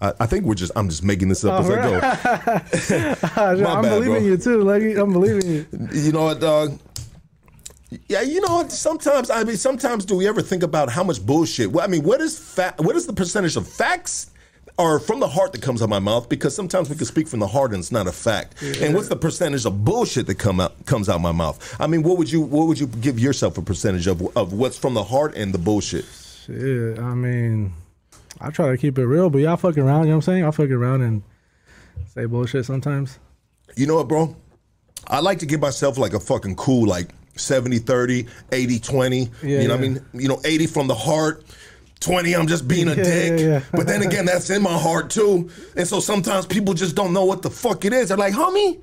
I, 0.00 0.12
I 0.20 0.26
think 0.26 0.46
we're 0.46 0.54
just, 0.54 0.72
I'm 0.76 0.88
just 0.88 1.04
making 1.04 1.28
this 1.28 1.44
up 1.44 1.62
oh, 1.62 1.62
as 1.62 1.70
I 1.70 1.76
go. 1.76 3.20
I'm 3.42 3.82
bad, 3.82 3.82
believing 3.82 4.14
bro. 4.14 4.22
you 4.22 4.36
too, 4.36 4.62
Leggy. 4.62 4.94
I'm 4.94 5.12
believing 5.12 5.50
you. 5.50 5.66
You 5.92 6.12
know 6.12 6.24
what, 6.24 6.40
dog? 6.40 6.78
Yeah, 8.08 8.22
you 8.22 8.40
know 8.40 8.54
what? 8.54 8.72
Sometimes 8.72 9.30
I 9.30 9.42
mean, 9.44 9.56
sometimes 9.56 10.04
do 10.04 10.16
we 10.16 10.28
ever 10.28 10.42
think 10.42 10.62
about 10.62 10.90
how 10.90 11.02
much 11.02 11.24
bullshit? 11.24 11.72
Well, 11.72 11.84
I 11.84 11.88
mean, 11.88 12.04
what 12.04 12.20
is 12.20 12.38
fa- 12.38 12.74
What 12.78 12.96
is 12.96 13.06
the 13.06 13.12
percentage 13.12 13.56
of 13.56 13.66
facts 13.66 14.30
or 14.80 14.98
from 14.98 15.20
the 15.20 15.28
heart 15.28 15.52
that 15.52 15.62
comes 15.62 15.82
out 15.82 15.84
of 15.84 15.90
my 15.90 15.98
mouth? 15.98 16.28
Because 16.28 16.54
sometimes 16.54 16.88
we 16.88 16.96
can 16.96 17.04
speak 17.04 17.28
from 17.28 17.40
the 17.40 17.46
heart 17.46 17.72
and 17.72 17.80
it's 17.80 17.92
not 17.92 18.06
a 18.06 18.12
fact. 18.12 18.62
And 18.62 18.94
what's 18.94 19.08
the 19.08 19.16
percentage 19.16 19.66
of 19.66 19.84
bullshit 19.84 20.26
that 20.26 20.36
come 20.36 20.60
out 20.60 20.86
comes 20.86 21.08
out 21.08 21.20
my 21.20 21.32
mouth? 21.32 21.76
I 21.78 21.86
mean, 21.86 22.02
what 22.02 22.18
would 22.18 22.30
you 22.32 22.40
what 22.40 22.66
would 22.66 22.80
you 22.80 22.86
give 22.86 23.18
yourself 23.18 23.58
a 23.58 23.62
percentage 23.62 24.06
of 24.06 24.36
of 24.36 24.52
what's 24.52 24.78
from 24.78 24.94
the 24.94 25.04
heart 25.04 25.36
and 25.36 25.52
the 25.52 25.58
bullshit? 25.58 26.06
Shit, 26.46 26.98
I 26.98 27.14
mean, 27.14 27.72
I 28.40 28.50
try 28.50 28.70
to 28.70 28.78
keep 28.78 28.98
it 28.98 29.06
real, 29.06 29.28
but 29.28 29.38
y'all 29.38 29.56
fucking 29.56 29.82
around. 29.82 30.04
You 30.04 30.10
know 30.10 30.16
what 30.16 30.28
I'm 30.28 30.34
saying? 30.34 30.44
I 30.44 30.50
fuck 30.50 30.70
around 30.70 31.02
and 31.02 31.22
say 32.14 32.24
bullshit 32.24 32.64
sometimes. 32.64 33.18
You 33.76 33.86
know 33.86 33.96
what, 33.96 34.08
bro? 34.08 34.34
I 35.06 35.20
like 35.20 35.38
to 35.40 35.46
give 35.46 35.60
myself 35.60 35.98
like 35.98 36.14
a 36.14 36.20
fucking 36.20 36.56
cool 36.56 36.86
like 36.86 37.10
70 37.36 37.78
30, 37.78 38.26
80 38.52 38.78
20. 38.78 39.18
Yeah, 39.42 39.60
you 39.60 39.68
know 39.68 39.76
what 39.76 39.78
I 39.78 39.88
mean? 39.88 40.04
You 40.14 40.28
know, 40.28 40.40
80 40.44 40.66
from 40.66 40.86
the 40.86 40.94
heart. 40.94 41.44
20, 42.00 42.34
I'm 42.34 42.46
just 42.46 42.66
being 42.66 42.88
a 42.88 42.94
Yeah, 42.94 43.02
dick. 43.02 43.40
yeah, 43.40 43.46
yeah. 43.46 43.62
but 43.72 43.86
then 43.86 44.02
again, 44.02 44.24
that's 44.24 44.48
in 44.50 44.62
my 44.62 44.72
heart 44.76 45.10
too. 45.10 45.50
And 45.76 45.86
so 45.86 46.00
sometimes 46.00 46.46
people 46.46 46.74
just 46.74 46.96
don't 46.96 47.12
know 47.12 47.24
what 47.24 47.42
the 47.42 47.50
fuck 47.50 47.84
it 47.84 47.92
is. 47.92 48.08
They're 48.08 48.16
like, 48.16 48.32
homie, 48.34 48.80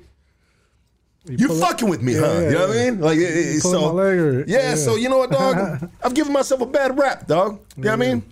you 1.28 1.50
up- 1.52 1.58
fucking 1.58 1.88
with 1.88 2.00
me, 2.02 2.14
huh? 2.14 2.40
you 2.44 2.50
know 2.52 2.68
what 2.68 2.76
I 2.76 2.90
mean? 2.90 3.00
Like, 3.00 3.18
it, 3.18 3.60
so 3.60 3.80
my 3.80 4.02
leg 4.02 4.18
or- 4.18 4.40
yeah, 4.46 4.70
yeah. 4.70 4.74
So 4.76 4.96
you 4.96 5.08
know 5.08 5.18
what, 5.18 5.30
dog? 5.30 5.90
I've 6.02 6.14
given 6.14 6.32
myself 6.32 6.60
a 6.60 6.66
bad 6.66 6.96
rap, 6.98 7.26
dog. 7.26 7.60
You 7.76 7.84
know 7.84 7.90
what 7.90 8.02
I 8.02 8.14
mean? 8.14 8.22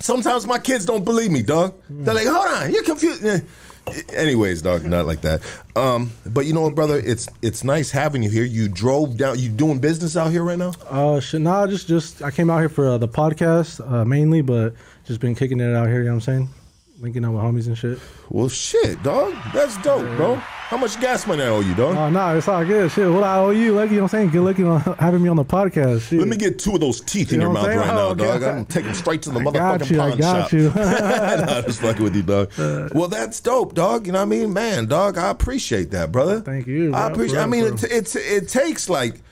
Sometimes 0.00 0.46
my 0.46 0.58
kids 0.58 0.84
don't 0.86 1.04
believe 1.04 1.30
me, 1.32 1.42
dog. 1.42 1.74
They're 1.90 2.14
like, 2.14 2.26
hold 2.28 2.46
on, 2.46 2.70
you're 2.72 2.84
confused. 2.84 3.24
Anyways, 4.12 4.62
dog, 4.62 4.84
not 4.84 5.06
like 5.06 5.20
that. 5.22 5.40
Um, 5.76 6.12
but 6.26 6.46
you 6.46 6.52
know 6.52 6.62
what, 6.62 6.74
brother? 6.74 6.98
It's 6.98 7.28
it's 7.42 7.64
nice 7.64 7.90
having 7.90 8.22
you 8.22 8.30
here. 8.30 8.44
You 8.44 8.68
drove 8.68 9.16
down. 9.16 9.38
You 9.38 9.48
doing 9.48 9.78
business 9.78 10.16
out 10.16 10.30
here 10.30 10.42
right 10.42 10.58
now? 10.58 10.72
Uh, 10.88 11.20
shit, 11.20 11.40
nah, 11.40 11.66
just 11.66 11.88
just 11.88 12.22
I 12.22 12.30
came 12.30 12.50
out 12.50 12.58
here 12.58 12.68
for 12.68 12.88
uh, 12.88 12.98
the 12.98 13.08
podcast 13.08 13.80
uh, 13.90 14.04
mainly, 14.04 14.42
but 14.42 14.74
just 15.06 15.20
been 15.20 15.34
kicking 15.34 15.60
it 15.60 15.74
out 15.74 15.88
here. 15.88 15.98
You 15.98 16.04
know 16.04 16.16
what 16.16 16.28
I'm 16.28 16.46
saying? 16.46 16.48
Linking 17.00 17.24
up 17.24 17.32
with 17.32 17.42
homies 17.42 17.66
and 17.68 17.78
shit. 17.78 17.98
Well, 18.28 18.48
shit, 18.48 19.02
dog. 19.02 19.34
That's 19.52 19.80
dope, 19.82 20.06
bro. 20.16 20.40
How 20.68 20.76
much 20.76 21.00
gas 21.00 21.26
money 21.26 21.42
I 21.42 21.46
owe 21.46 21.60
you, 21.60 21.74
dog? 21.74 21.96
Oh 21.96 22.10
no, 22.10 22.36
it's 22.36 22.46
all 22.46 22.62
good. 22.62 22.90
Shit, 22.92 23.10
what 23.10 23.24
I 23.24 23.38
owe 23.38 23.50
you, 23.50 23.72
lucky. 23.72 23.92
You 23.92 23.96
know 23.96 24.02
what 24.02 24.12
I'm 24.12 24.18
saying? 24.20 24.30
Good 24.30 24.42
looking 24.42 24.66
on 24.66 24.80
having 24.98 25.22
me 25.22 25.30
on 25.30 25.36
the 25.36 25.44
podcast. 25.44 26.08
Shit. 26.10 26.18
Let 26.18 26.28
me 26.28 26.36
get 26.36 26.58
two 26.58 26.74
of 26.74 26.80
those 26.80 27.00
teeth 27.00 27.32
in 27.32 27.40
your 27.40 27.50
mouth 27.50 27.68
right 27.68 27.76
saying? 27.78 27.86
now, 27.86 27.98
Oh, 27.98 28.10
okay. 28.10 28.24
dog. 28.24 28.42
I'm 28.42 28.66
taking 28.66 28.92
straight 28.92 29.22
to 29.22 29.30
the 29.30 29.40
I 29.40 29.44
motherfucking 29.44 29.52
got 29.78 29.90
you. 29.90 30.00
I 30.00 30.08
pawn 30.10 30.18
got 30.18 30.42
shop. 30.42 30.52
you. 30.52 30.68
nah, 30.76 31.62
just 31.62 31.80
fucking 31.80 32.02
with 32.02 32.14
you, 32.14 32.22
dog. 32.22 32.52
well, 32.92 33.08
that's 33.08 33.40
dope, 33.40 33.72
dog. 33.72 34.06
You 34.06 34.12
know 34.12 34.18
what 34.18 34.22
I 34.26 34.28
mean, 34.28 34.52
man, 34.52 34.84
dog. 34.84 35.16
I 35.16 35.30
appreciate 35.30 35.90
that, 35.92 36.12
brother. 36.12 36.40
Thank 36.40 36.66
you, 36.66 36.92
I 36.94 37.08
appreciate. 37.10 37.40
I 37.40 37.46
mean, 37.46 37.64
it, 37.64 37.84
it 37.84 38.14
it 38.16 38.48
takes 38.48 38.90
like 38.90 39.22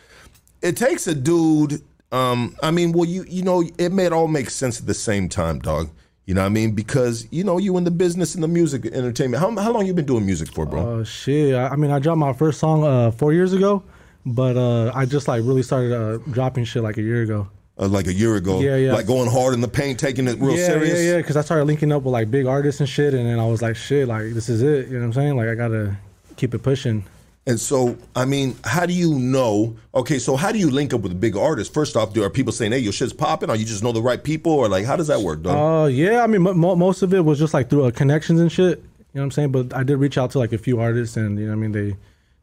it 0.63 0.79
takes 0.79 1.07
a 1.07 1.15
dude. 1.15 1.83
Um, 2.13 2.57
I 2.63 2.71
mean, 2.71 2.93
well, 2.93 3.05
you 3.05 3.27
you 3.29 3.43
know, 3.43 3.63
it 3.77 3.93
may 3.93 4.09
all 4.09 4.29
make 4.29 4.49
sense 4.49 4.81
at 4.81 4.87
the 4.87 4.95
same 4.95 5.29
time, 5.29 5.59
dog. 5.59 5.91
You 6.27 6.35
know 6.35 6.41
what 6.41 6.47
I 6.47 6.51
mean? 6.51 6.73
Because 6.73 7.29
you 7.31 7.45
know 7.45 7.59
you 7.59 7.77
in 7.77 7.85
the 7.85 7.91
business 7.93 8.35
in 8.35 8.41
the 8.41 8.49
music 8.49 8.85
entertainment. 8.85 9.41
How 9.41 9.55
how 9.63 9.73
long 9.73 9.87
you 9.87 9.95
been 9.95 10.07
doing 10.07 10.27
music 10.27 10.53
for, 10.53 10.67
bro? 10.67 10.81
Oh 10.81 11.05
shit! 11.05 11.55
I, 11.55 11.69
I 11.69 11.77
mean, 11.77 11.93
I 11.93 12.01
dropped 12.01 12.19
my 12.19 12.33
first 12.33 12.59
song 12.59 12.83
uh, 12.83 13.13
four 13.13 13.33
years 13.33 13.53
ago, 13.53 13.85
but 14.25 14.57
uh, 14.57 14.91
I 14.93 15.07
just 15.07 15.29
like 15.29 15.45
really 15.45 15.63
started 15.63 15.93
uh, 15.93 16.19
dropping 16.33 16.65
shit 16.65 16.83
like 16.83 16.99
a 16.99 17.03
year 17.03 17.23
ago. 17.23 17.49
Uh, 17.79 17.87
like 17.87 18.09
a 18.09 18.13
year 18.13 18.35
ago. 18.35 18.59
Yeah, 18.59 18.75
yeah. 18.75 18.93
Like 18.93 19.07
going 19.07 19.31
hard 19.31 19.55
in 19.55 19.61
the 19.61 19.69
paint, 19.69 20.01
taking 20.01 20.27
it 20.27 20.41
real 20.41 20.57
yeah, 20.57 20.67
serious. 20.67 20.99
yeah, 20.99 21.11
yeah. 21.13 21.17
Because 21.19 21.37
I 21.37 21.43
started 21.43 21.67
linking 21.67 21.93
up 21.93 22.03
with 22.03 22.13
like 22.13 22.29
big 22.29 22.47
artists 22.47 22.81
and 22.81 22.89
shit, 22.89 23.15
and 23.15 23.25
then 23.25 23.39
I 23.39 23.47
was 23.47 23.63
like, 23.63 23.77
shit, 23.77 24.09
like 24.09 24.33
this 24.35 24.49
is 24.49 24.63
it. 24.63 24.89
You 24.89 24.95
know 24.95 25.01
what 25.01 25.05
I'm 25.07 25.13
saying? 25.13 25.37
Like 25.37 25.49
I 25.49 25.55
gotta 25.55 25.97
keep 26.37 26.55
it 26.55 26.63
pushing. 26.65 27.05
And 27.49 27.61
so, 27.61 27.97
I 28.17 28.25
mean, 28.25 28.57
how 28.65 28.87
do 28.87 28.93
you 28.93 29.15
know? 29.15 29.77
Okay, 29.95 30.19
so 30.19 30.35
how 30.35 30.51
do 30.51 30.59
you 30.59 30.69
link 30.69 30.93
up 30.93 31.03
with 31.03 31.19
big 31.21 31.37
artist? 31.37 31.73
First 31.73 31.97
off, 31.97 32.13
do 32.13 32.25
are 32.25 32.31
people 32.31 32.53
saying, 32.53 32.73
"Hey, 32.73 32.79
your 32.79 32.93
shit's 32.93 33.13
popping"? 33.13 33.51
Or 33.51 33.57
you 33.57 33.65
just 33.65 33.85
know 33.85 33.93
the 33.93 34.03
right 34.03 34.23
people, 34.23 34.53
or 34.53 34.69
like, 34.69 34.85
how 34.85 34.97
does 34.97 35.07
that 35.07 35.21
work, 35.21 35.43
dog? 35.43 35.85
Uh, 35.85 35.87
yeah. 35.87 36.25
I 36.25 36.27
mean, 36.27 36.43
mo- 36.43 36.75
most 36.75 37.03
of 37.03 37.15
it 37.15 37.25
was 37.25 37.39
just 37.39 37.55
like 37.55 37.71
through 37.71 37.85
uh, 37.85 37.91
connections 37.93 38.41
and 38.41 38.51
shit. 38.51 38.79
You 38.79 38.85
know 39.15 39.21
what 39.21 39.23
I'm 39.23 39.31
saying? 39.31 39.53
But 39.53 39.75
I 39.75 39.85
did 39.85 39.97
reach 39.99 40.19
out 40.19 40.33
to 40.33 40.39
like 40.39 40.53
a 40.53 40.59
few 40.59 40.81
artists, 40.81 41.17
and 41.17 41.39
you 41.39 41.45
know 41.45 41.53
what 41.53 41.59
I 41.59 41.69
mean. 41.69 41.73
They 41.73 41.97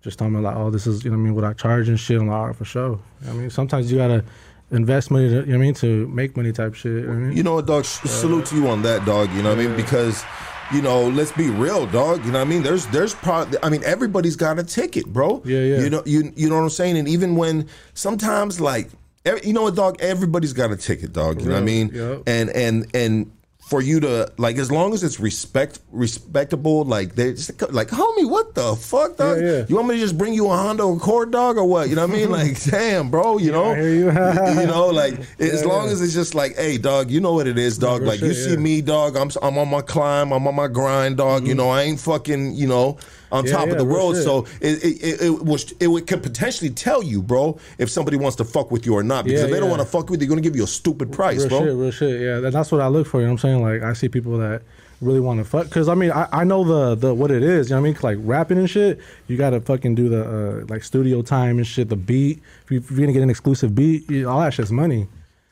just 0.04 0.20
told 0.20 0.32
me 0.32 0.40
like, 0.40 0.56
oh, 0.56 0.70
this 0.70 0.88
is 0.88 1.04
you 1.04 1.12
know 1.12 1.18
what 1.18 1.22
I 1.22 1.26
mean 1.26 1.36
what 1.36 1.44
I 1.44 1.54
charge 1.54 1.90
and 1.90 2.00
shit. 2.00 2.20
I'm 2.22 2.28
like, 2.28 2.38
all 2.38 2.48
right, 2.48 2.56
for 2.56 2.66
sure. 2.66 3.00
I 3.28 3.34
mean, 3.34 3.50
sometimes 3.50 3.92
you 3.92 3.98
gotta 3.98 4.24
invest 4.72 5.12
money, 5.12 5.30
to, 5.30 5.36
you 5.36 5.42
know 5.42 5.48
what 5.48 5.56
I 5.56 5.58
mean, 5.58 5.74
to 5.76 6.08
make 6.08 6.36
money 6.36 6.52
type 6.52 6.74
shit. 6.76 6.92
You 6.92 7.02
know 7.02 7.08
what 7.08 7.14
I 7.14 7.20
mean? 7.20 7.38
You 7.38 7.44
know 7.44 7.62
dog? 7.62 7.82
Uh, 7.82 8.08
Salute 8.08 8.46
to 8.48 8.56
you 8.56 8.68
on 8.68 8.82
that, 8.84 9.06
dog. 9.06 9.32
You 9.34 9.44
know 9.44 9.50
what 9.50 9.60
I 9.60 9.68
mean? 9.68 9.76
Because, 9.76 10.24
you 10.72 10.82
know, 10.82 11.08
let's 11.08 11.32
be 11.32 11.50
real, 11.50 11.86
dog. 11.88 12.24
You 12.26 12.32
know 12.32 12.40
what 12.40 12.48
I 12.48 12.50
mean? 12.50 12.64
There's, 12.64 12.86
there's 12.88 13.14
probably, 13.14 13.58
I 13.64 13.70
mean, 13.70 13.84
everybody's 13.84 14.36
got 14.36 14.60
a 14.60 14.64
ticket, 14.64 15.06
bro. 15.08 15.42
Yeah, 15.46 15.60
yeah. 15.60 15.80
You 15.80 15.90
know, 15.90 16.04
you, 16.06 16.32
you 16.36 16.50
know 16.50 16.56
what 16.56 16.64
I'm 16.64 16.70
saying? 16.70 16.98
And 16.98 17.08
even 17.08 17.36
when 17.36 17.68
sometimes, 17.94 18.62
like, 18.62 18.90
every, 19.26 19.46
you 19.46 19.54
know 19.54 19.64
what, 19.64 19.76
dog? 19.76 19.98
Everybody's 20.00 20.54
got 20.54 20.72
a 20.72 20.78
ticket, 20.78 21.14
dog. 21.14 21.42
You 21.42 21.48
know 21.48 21.56
what 21.56 21.62
I 21.62 21.66
mean? 21.66 21.90
Yep. 21.94 22.24
And 22.28 22.50
and 22.52 22.96
and 22.96 23.32
for 23.66 23.82
you 23.82 24.00
to 24.02 24.32
like, 24.38 24.58
as 24.58 24.70
long 24.72 24.94
as 24.94 25.04
it's 25.04 25.20
respect 25.20 25.80
respectable, 25.92 26.84
like 26.84 27.16
they 27.16 27.32
just 27.32 27.62
like, 27.72 27.88
homie, 27.88 28.30
what 28.30 28.54
the 28.54 28.76
fuck, 28.76 29.18
dog? 29.18 29.40
Yeah, 29.40 29.46
yeah. 29.46 29.66
You 29.68 29.76
want 29.76 29.88
me 29.88 29.96
to 29.96 30.02
just 30.02 30.18
bring 30.18 30.34
you 30.34 30.48
a 30.48 30.56
Honda 30.56 30.84
Accord, 30.84 31.32
dog, 31.32 31.58
or 31.58 31.66
what? 31.66 31.90
You 31.90 31.96
know 31.96 32.06
what 32.06 32.16
I 32.16 32.20
mean? 32.20 32.32
Like, 32.32 32.62
damn, 32.70 33.10
bro. 33.10 33.38
You 33.38 33.52
know, 33.52 33.72
I 33.72 33.76
hear 33.76 33.90
you. 33.90 34.06
you 34.06 34.68
know, 34.68 34.88
like 34.88 35.20
as 35.40 35.66
long 35.66 35.88
yeah. 35.88 35.94
as 35.94 36.02
it's 36.02 36.14
just 36.14 36.36
like, 36.36 36.56
hey, 36.56 36.78
dog, 36.78 37.10
you 37.10 37.22
know 37.22 37.34
what 37.34 37.48
it 37.48 37.58
is, 37.58 37.78
dog. 37.78 38.02
like 38.02 38.20
you 38.22 38.34
shit, 38.34 38.50
see 38.52 38.58
me, 38.58 38.82
dog. 38.82 39.16
I'm 39.16 39.32
I'm 39.42 39.58
on 39.58 39.70
my 39.70 39.82
climb. 39.82 40.34
I'm 40.34 40.46
on 40.46 40.56
my 40.56 40.68
grind, 40.68 41.18
dog. 41.18 41.44
You 41.44 41.50
mm-hmm. 41.50 41.58
know, 41.58 41.70
I 41.70 41.84
ain't 41.84 42.00
fucking, 42.00 42.56
you 42.56 42.68
know, 42.68 42.98
on. 43.34 43.46
Yeah, 43.46 43.52
top 43.52 43.66
yeah, 43.68 43.74
of 43.74 43.78
the 43.78 43.86
world. 43.86 44.16
shit. 44.16 44.24
So 44.24 44.46
it 44.62 44.84
it, 44.84 45.04
it, 45.04 45.22
it 45.22 45.44
was 45.44 45.74
it 45.80 46.08
could 46.08 46.24
potentially 46.24 46.70
tell 46.70 47.04
you, 47.04 47.22
bro, 47.22 47.60
if 47.78 47.90
somebody 47.90 48.18
wants 48.18 48.38
to 48.38 48.46
fuck 48.46 48.72
with 48.72 48.86
you 48.86 48.94
or 48.94 49.04
not. 49.04 49.26
Because 49.26 49.42
Yeah, 49.42 49.46
if 49.48 49.52
they 49.52 49.60
don't 49.60 49.70
want 49.70 49.82
to 49.82 49.88
fuck 49.88 50.10
with 50.10 50.22
you, 50.22 50.28
they're 50.28 50.30
gonna 50.30 50.42
give 50.42 50.56
you 50.56 50.64
a 50.64 50.68
stupid 50.68 51.12
price, 51.12 51.46
bro. 51.46 51.60
real 51.64 51.78
bro. 51.78 51.92
shit, 51.92 52.08
real 52.08 52.12
shit. 52.12 52.22
Yeah, 52.22 52.50
that's 52.50 52.72
what 52.72 52.82
I 52.82 52.88
look 52.88 53.08
for. 53.08 53.20
You 53.20 53.28
know 53.28 53.34
what 53.34 53.44
I'm 53.44 53.62
saying? 53.62 53.62
Like 53.62 53.84
I 53.84 53.94
see 53.94 54.10
people 54.10 54.38
that 54.38 54.62
really 55.04 55.20
want 55.20 55.40
to 55.40 55.44
fuck. 55.44 55.66
Because 55.66 55.88
I 55.88 55.96
mean, 55.96 56.12
I, 56.12 56.28
I 56.32 56.44
know 56.44 56.64
the 56.64 56.96
the 56.96 57.14
what 57.14 57.32
it 57.32 57.44
is. 57.44 57.70
You 57.70 57.76
know 57.76 57.82
what 57.82 57.88
I 57.88 57.92
mean 57.92 58.00
Like 58.02 58.18
rapping 58.22 58.58
and 58.58 58.70
shit, 58.70 59.00
you 59.28 59.38
gotta 59.38 59.62
fucking 59.62 59.96
do 59.96 60.10
the 60.10 60.24
uh, 60.24 60.66
like 60.70 60.84
studio 60.84 61.22
time 61.22 61.58
and 61.58 61.68
shit. 61.68 61.90
The 61.90 61.96
beat. 61.96 62.42
If, 62.66 62.72
you, 62.72 62.78
if 62.80 62.92
you're 62.92 63.02
gonna 63.02 63.14
get 63.14 63.24
an 63.24 63.30
exclusive 63.30 63.76
beat, 63.76 64.10
you, 64.10 64.30
all 64.30 64.40
that 64.42 64.54
shit's 64.54 64.72
money. 64.72 65.08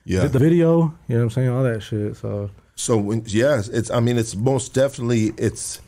Yeah. 0.05 0.21
The, 0.21 0.29
the 0.29 0.39
video. 0.39 0.93
You 1.07 1.15
know 1.15 1.17
what 1.17 1.23
I'm 1.23 1.29
saying? 1.31 1.49
All 1.49 1.63
that 1.63 1.81
shit. 1.83 2.15
So. 2.17 2.49
So 2.75 2.97
when, 2.97 3.23
yeah, 3.27 3.61
it's. 3.71 3.91
I 3.91 3.99
mean, 3.99 4.17
it's 4.17 4.35
most 4.35 4.73
definitely 4.73 5.33
it's. 5.37 5.81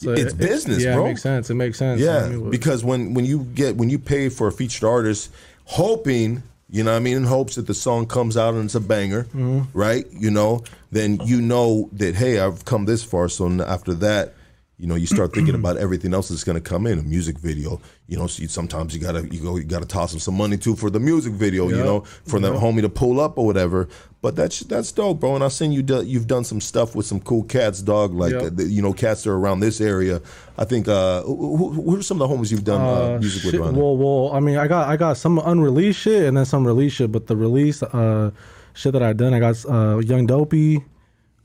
So 0.00 0.10
it's 0.12 0.32
it- 0.32 0.38
business, 0.38 0.82
yeah, 0.82 0.94
bro. 0.94 1.04
it 1.04 1.08
makes 1.08 1.22
sense. 1.22 1.50
It 1.50 1.54
makes 1.54 1.78
sense. 1.78 2.00
Yeah, 2.00 2.24
I 2.24 2.28
mean, 2.30 2.50
because 2.50 2.84
when 2.84 3.14
when 3.14 3.24
you 3.24 3.44
get 3.54 3.76
when 3.76 3.90
you 3.90 3.98
pay 3.98 4.28
for 4.28 4.48
a 4.48 4.52
featured 4.52 4.84
artist, 4.84 5.30
hoping 5.64 6.42
you 6.72 6.84
know 6.84 6.92
what 6.92 6.98
I 6.98 7.00
mean 7.00 7.16
in 7.16 7.24
hopes 7.24 7.56
that 7.56 7.66
the 7.66 7.74
song 7.74 8.06
comes 8.06 8.36
out 8.36 8.54
and 8.54 8.64
it's 8.64 8.76
a 8.76 8.80
banger, 8.80 9.24
Mm-hmm. 9.24 9.76
right? 9.76 10.04
You 10.12 10.30
know, 10.30 10.62
then 10.92 11.18
you 11.24 11.40
know 11.40 11.88
that 11.94 12.14
hey, 12.14 12.38
I've 12.38 12.64
come 12.64 12.84
this 12.84 13.02
far. 13.02 13.28
So 13.28 13.48
after 13.62 13.92
that, 13.94 14.34
you 14.78 14.86
know, 14.86 14.94
you 14.94 15.06
start 15.06 15.32
thinking 15.34 15.56
about 15.56 15.76
everything 15.86 16.14
else 16.14 16.28
that's 16.28 16.44
going 16.44 16.54
to 16.54 16.60
come 16.62 16.86
in 16.86 16.98
a 17.00 17.02
music 17.02 17.38
video. 17.38 17.80
You 18.06 18.18
know, 18.18 18.28
so 18.28 18.42
you, 18.42 18.48
sometimes 18.48 18.94
you 18.94 19.00
gotta 19.00 19.26
you 19.34 19.40
go 19.40 19.56
you 19.56 19.64
gotta 19.64 19.84
toss 19.84 20.12
them 20.12 20.20
some 20.20 20.36
money 20.36 20.56
too 20.56 20.76
for 20.76 20.90
the 20.90 21.00
music 21.00 21.32
video. 21.32 21.68
You 21.68 21.76
know, 21.78 22.00
for 22.24 22.38
the 22.38 22.52
homie 22.52 22.82
to 22.82 22.88
pull 22.88 23.20
up 23.20 23.36
or 23.36 23.44
whatever. 23.46 23.88
But 24.22 24.36
that's 24.36 24.60
that's 24.60 24.92
dope, 24.92 25.18
bro. 25.20 25.34
And 25.34 25.42
I've 25.42 25.52
seen 25.52 25.72
you 25.72 25.82
do, 25.82 26.02
you've 26.02 26.26
done 26.26 26.44
some 26.44 26.60
stuff 26.60 26.94
with 26.94 27.06
some 27.06 27.20
cool 27.20 27.42
cats, 27.44 27.80
dog. 27.80 28.12
Like 28.12 28.34
uh, 28.34 28.50
the- 28.52 28.64
you 28.68 28.82
know, 28.82 28.92
cats 28.92 29.22
that 29.24 29.30
are 29.30 29.34
around 29.36 29.60
this 29.60 29.80
area. 29.80 30.20
I 30.58 30.66
think 30.66 30.88
uh, 30.88 31.22
who, 31.22 31.70
who, 31.72 31.96
are 31.96 32.02
some 32.02 32.20
of 32.20 32.28
the 32.28 32.34
homies 32.36 32.50
you've 32.50 32.64
done 32.64 32.82
uh, 32.82 33.14
Uh, 33.14 33.18
music 33.18 33.44
with 33.44 33.52
shit, 33.52 33.60
around? 33.60 33.74
there? 33.76 33.82
well, 33.82 33.96
well, 33.96 34.32
I 34.34 34.40
mean, 34.40 34.58
I 34.58 34.68
got 34.68 34.88
I 34.88 34.96
got 34.98 35.16
some 35.16 35.38
unreleased 35.38 36.00
shit 36.00 36.24
and 36.24 36.36
then 36.36 36.44
some 36.44 36.66
released 36.66 36.96
shit. 36.96 37.10
But 37.10 37.28
the 37.28 37.36
release 37.36 37.82
uh, 37.82 38.30
shit 38.74 38.92
that 38.92 39.02
I 39.02 39.14
done, 39.14 39.32
I 39.32 39.40
got 39.40 39.56
uh, 39.66 39.98
Young 40.04 40.26
Dopey 40.26 40.84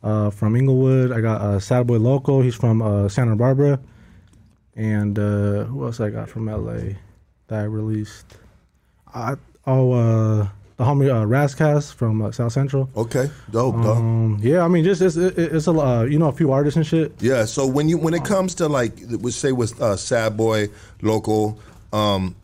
uh, 0.03 0.29
from 0.31 0.57
Inglewood. 0.57 1.13
I 1.13 1.21
got 1.21 1.39
uh, 1.39 1.59
Sad 1.61 1.87
Boy 1.87 1.97
Loco. 1.97 2.41
He's 2.41 2.55
from 2.55 2.81
uh, 2.81 3.07
Santa 3.07 3.37
Barbara. 3.37 3.79
And 4.75 5.17
uh, 5.17 5.63
who 5.71 5.85
else 5.85 6.01
I 6.01 6.09
got 6.09 6.27
from 6.27 6.47
LA 6.47 6.99
that 7.47 7.59
I 7.59 7.63
released? 7.63 8.35
I 9.13 9.35
oh 9.65 9.93
uh, 9.93 10.47
the 10.77 10.83
homie 10.83 11.09
uh, 11.09 11.25
Rascast 11.25 11.93
from 11.93 12.21
uh, 12.21 12.31
South 12.31 12.51
Central. 12.51 12.89
Okay, 12.95 13.29
dope, 13.51 13.75
dog. 13.75 13.97
Um, 13.97 14.39
yeah, 14.41 14.63
I 14.63 14.67
mean, 14.67 14.83
just 14.83 15.01
it's 15.01 15.15
it, 15.15 15.37
it's 15.37 15.67
a 15.67 15.71
uh, 15.71 16.03
you 16.03 16.19
know 16.19 16.27
a 16.27 16.33
few 16.33 16.51
artists 16.51 16.75
and 16.75 16.85
shit. 16.85 17.13
Yeah. 17.19 17.45
So 17.45 17.65
when 17.65 17.87
you 17.87 17.97
when 17.97 18.13
it 18.13 18.25
comes 18.25 18.55
to 18.55 18.67
like 18.67 18.93
we 19.19 19.31
say 19.31 19.51
with 19.51 19.81
uh, 19.81 19.95
Sad 19.95 20.35
Boy 20.35 20.67
Loco, 21.01 21.57
um, 21.93 22.35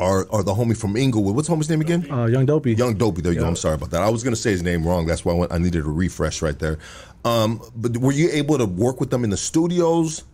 or 0.00 0.26
or 0.30 0.42
the 0.42 0.52
homie 0.52 0.76
from 0.76 0.96
Inglewood. 0.96 1.36
What's 1.36 1.48
the 1.48 1.54
homie's 1.54 1.68
name 1.68 1.82
again? 1.82 2.10
Uh, 2.10 2.26
Young 2.26 2.46
Dopey. 2.46 2.72
Young 2.72 2.94
Dopey. 2.94 3.20
There 3.20 3.32
you 3.32 3.40
go. 3.40 3.46
I'm 3.46 3.56
sorry 3.56 3.74
about 3.74 3.90
that. 3.90 4.02
I 4.02 4.08
was 4.08 4.24
gonna 4.24 4.36
say 4.36 4.50
his 4.50 4.62
name 4.62 4.86
wrong. 4.86 5.06
That's 5.06 5.24
why 5.24 5.32
I, 5.32 5.36
went, 5.36 5.52
I 5.52 5.58
needed 5.58 5.84
a 5.84 5.88
refresh 5.88 6.42
right 6.42 6.58
there. 6.58 6.78
Um, 7.24 7.60
but 7.76 7.96
were 7.98 8.12
you 8.12 8.30
able 8.32 8.56
to 8.56 8.64
work 8.64 8.98
with 8.98 9.10
them 9.10 9.24
in 9.24 9.30
the 9.30 9.36
studios? 9.36 10.24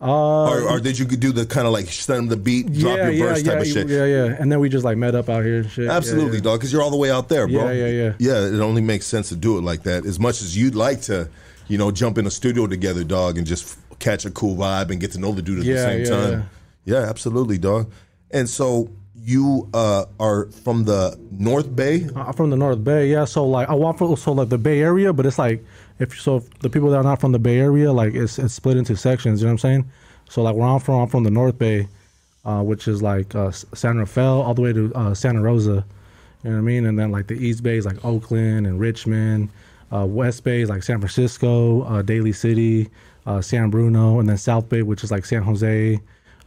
Uh, 0.00 0.48
or, 0.48 0.62
or 0.62 0.80
did 0.80 0.96
you 0.96 1.04
do 1.06 1.32
the 1.32 1.44
kind 1.44 1.66
of 1.66 1.72
like 1.72 1.86
send 1.86 2.18
them 2.18 2.28
the 2.28 2.36
beat, 2.36 2.72
drop 2.72 2.98
your 2.98 3.12
verse 3.14 3.42
type 3.42 3.54
yeah, 3.54 3.60
of 3.60 3.66
shit? 3.66 3.88
Yeah, 3.88 4.04
yeah. 4.04 4.36
And 4.38 4.50
then 4.50 4.60
we 4.60 4.68
just 4.68 4.84
like 4.84 4.96
met 4.96 5.16
up 5.16 5.28
out 5.28 5.44
here 5.44 5.58
and 5.58 5.70
shit. 5.70 5.88
Absolutely, 5.88 6.38
yeah. 6.38 6.44
dog. 6.44 6.60
Because 6.60 6.72
you're 6.72 6.82
all 6.82 6.90
the 6.90 6.96
way 6.96 7.10
out 7.10 7.28
there, 7.28 7.48
bro. 7.48 7.70
Yeah, 7.70 7.86
yeah, 7.86 7.86
yeah. 7.86 8.12
Yeah, 8.18 8.46
it 8.46 8.60
only 8.60 8.82
makes 8.82 9.06
sense 9.06 9.28
to 9.30 9.36
do 9.36 9.58
it 9.58 9.62
like 9.62 9.82
that. 9.82 10.06
As 10.06 10.20
much 10.20 10.40
as 10.40 10.56
you'd 10.56 10.76
like 10.76 11.02
to, 11.02 11.28
you 11.66 11.78
know, 11.78 11.90
jump 11.90 12.16
in 12.16 12.26
a 12.26 12.30
studio 12.30 12.68
together, 12.68 13.02
dog, 13.02 13.38
and 13.38 13.46
just 13.46 13.64
f- 13.64 13.98
catch 13.98 14.24
a 14.24 14.30
cool 14.30 14.56
vibe 14.56 14.90
and 14.90 15.00
get 15.00 15.12
to 15.12 15.18
know 15.18 15.32
the 15.32 15.42
dude 15.42 15.58
at 15.58 15.64
the 15.64 15.76
same 15.76 16.00
yeah, 16.04 16.10
time. 16.10 16.50
Yeah. 16.84 16.98
absolutely, 16.98 17.58
dog. 17.58 17.90
And 18.30 18.48
so 18.48 18.90
you 19.24 19.68
uh, 19.74 20.06
are 20.18 20.46
from 20.46 20.84
the 20.84 21.18
North 21.32 21.74
Bay. 21.74 22.08
I'm 22.16 22.32
from 22.32 22.50
the 22.50 22.56
North 22.56 22.82
Bay, 22.82 23.10
yeah. 23.10 23.24
So 23.24 23.46
like 23.46 23.68
I 23.68 23.74
want 23.74 23.98
from 23.98 24.16
so 24.16 24.32
like 24.32 24.48
the 24.48 24.58
Bay 24.58 24.80
Area, 24.80 25.12
but 25.12 25.26
it's 25.26 25.38
like 25.38 25.64
if 25.98 26.18
so 26.20 26.36
if 26.36 26.58
the 26.60 26.70
people 26.70 26.90
that 26.90 26.96
are 26.96 27.02
not 27.02 27.20
from 27.20 27.32
the 27.32 27.38
Bay 27.38 27.58
Area, 27.58 27.92
like 27.92 28.14
it's 28.14 28.38
it's 28.38 28.54
split 28.54 28.76
into 28.76 28.96
sections. 28.96 29.40
You 29.40 29.46
know 29.46 29.50
what 29.50 29.64
I'm 29.64 29.70
saying? 29.70 29.90
So 30.28 30.42
like 30.42 30.56
where 30.56 30.66
I'm 30.68 30.80
from, 30.80 31.02
I'm 31.02 31.08
from 31.08 31.24
the 31.24 31.30
North 31.30 31.58
Bay, 31.58 31.88
uh, 32.44 32.62
which 32.62 32.88
is 32.88 33.02
like 33.02 33.34
uh, 33.34 33.50
San 33.50 33.98
Rafael 33.98 34.42
all 34.42 34.54
the 34.54 34.62
way 34.62 34.72
to 34.72 34.92
uh, 34.94 35.14
Santa 35.14 35.40
Rosa. 35.42 35.84
You 36.44 36.50
know 36.50 36.56
what 36.56 36.58
I 36.58 36.60
mean? 36.62 36.86
And 36.86 36.98
then 36.98 37.10
like 37.10 37.26
the 37.26 37.34
East 37.34 37.62
Bay 37.62 37.76
is 37.76 37.86
like 37.86 38.04
Oakland 38.04 38.66
and 38.66 38.78
Richmond. 38.78 39.50
Uh, 39.90 40.06
West 40.06 40.44
Bay 40.44 40.60
is 40.60 40.68
like 40.68 40.82
San 40.82 40.98
Francisco, 41.00 41.82
uh, 41.82 42.02
Daly 42.02 42.32
City, 42.32 42.88
uh, 43.26 43.40
San 43.40 43.70
Bruno, 43.70 44.20
and 44.20 44.28
then 44.28 44.36
South 44.36 44.68
Bay, 44.68 44.82
which 44.82 45.02
is 45.02 45.10
like 45.10 45.24
San 45.24 45.42
Jose, 45.42 45.98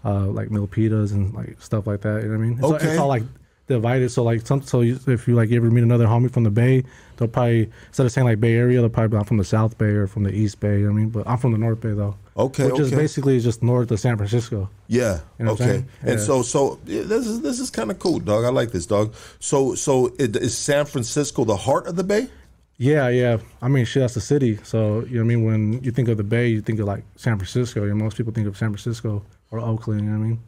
uh, 0.05 0.25
like 0.27 0.49
Milpitas 0.49 1.11
and 1.11 1.33
like 1.33 1.61
stuff 1.61 1.87
like 1.87 2.01
that. 2.01 2.23
You 2.23 2.29
know 2.29 2.37
what 2.37 2.43
I 2.43 2.47
mean? 2.47 2.53
It's, 2.53 2.63
all- 2.63 2.75
it's 2.75 2.97
all 2.99 3.07
like 3.07 3.23
divided. 3.67 4.09
So 4.11 4.23
like 4.23 4.45
some, 4.45 4.61
so 4.61 4.81
you, 4.81 4.99
if 5.07 5.27
you 5.27 5.35
like 5.35 5.51
ever 5.51 5.69
meet 5.71 5.83
another 5.83 6.05
homie 6.07 6.31
from 6.31 6.43
the 6.43 6.49
Bay, 6.51 6.83
they'll 7.17 7.27
probably 7.27 7.69
instead 7.87 8.05
of 8.05 8.11
saying 8.11 8.25
like 8.25 8.39
Bay 8.39 8.53
Area, 8.55 8.79
they'll 8.81 8.89
probably 8.89 9.17
be 9.19 9.23
from 9.25 9.37
the 9.37 9.43
South 9.43 9.77
Bay 9.77 9.85
or 9.87 10.07
from 10.07 10.23
the 10.23 10.31
East 10.33 10.59
Bay. 10.59 10.79
You 10.79 10.85
know 10.87 10.91
what 10.91 10.97
I 10.97 10.99
mean, 11.01 11.09
but 11.09 11.27
I'm 11.27 11.37
from 11.37 11.51
the 11.53 11.57
North 11.57 11.79
Bay 11.81 11.91
though. 11.93 12.15
Okay, 12.37 12.65
which 12.71 12.79
is 12.79 12.91
basically 12.91 13.39
just 13.39 13.61
north 13.61 13.91
of 13.91 13.99
San 13.99 14.17
Francisco. 14.17 14.69
Yeah. 14.87 15.19
You 15.37 15.45
know 15.45 15.51
okay. 15.51 15.65
saying? 15.65 15.89
And 16.01 16.19
Yeah. 16.19 16.25
so, 16.25 16.41
so 16.41 16.79
yeah, 16.85 17.03
this 17.03 17.27
is 17.27 17.41
this 17.41 17.59
is 17.59 17.69
kind 17.69 17.91
of 17.91 17.99
cool, 17.99 18.19
dog. 18.19 18.45
I 18.45 18.49
like 18.49 18.71
this, 18.71 18.85
dog. 18.85 19.13
So, 19.39 19.75
so 19.75 20.13
it, 20.17 20.35
is 20.35 20.57
San 20.57 20.85
Francisco 20.85 21.43
the 21.45 21.57
heart 21.57 21.87
of 21.87 21.95
the 21.95 22.03
Bay? 22.03 22.29
Yeah, 22.77 23.09
yeah. 23.09 23.37
I 23.61 23.67
mean, 23.67 23.85
shit, 23.85 24.01
that's 24.01 24.15
the 24.15 24.21
city. 24.21 24.57
So 24.63 25.01
you 25.05 25.17
know 25.17 25.21
what 25.21 25.21
I 25.21 25.23
mean. 25.35 25.43
When 25.45 25.83
you 25.83 25.91
think 25.91 26.09
of 26.09 26.17
the 26.17 26.23
Bay, 26.23 26.47
you 26.47 26.61
think 26.61 26.79
of 26.79 26.87
like 26.87 27.03
San 27.15 27.37
Francisco. 27.37 27.83
You 27.83 27.89
know, 27.89 27.95
most 28.03 28.17
people 28.17 28.33
think 28.33 28.47
of 28.47 28.57
San 28.57 28.69
Francisco 28.69 29.23
or 29.51 29.59
Oakland. 29.59 30.01
You 30.01 30.09
know 30.09 30.19
what 30.19 30.25
I 30.25 30.27
mean? 30.29 30.39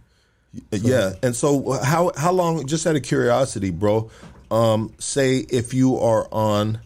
Yeah, 0.71 1.13
and 1.21 1.35
so 1.35 1.71
how 1.83 2.11
how 2.15 2.31
long? 2.31 2.65
Just 2.67 2.85
out 2.87 2.95
of 2.95 3.03
curiosity, 3.03 3.69
bro. 3.69 4.09
Um, 4.51 4.93
say 4.99 5.37
if 5.49 5.73
you 5.73 5.97
are 5.97 6.27
on 6.31 6.79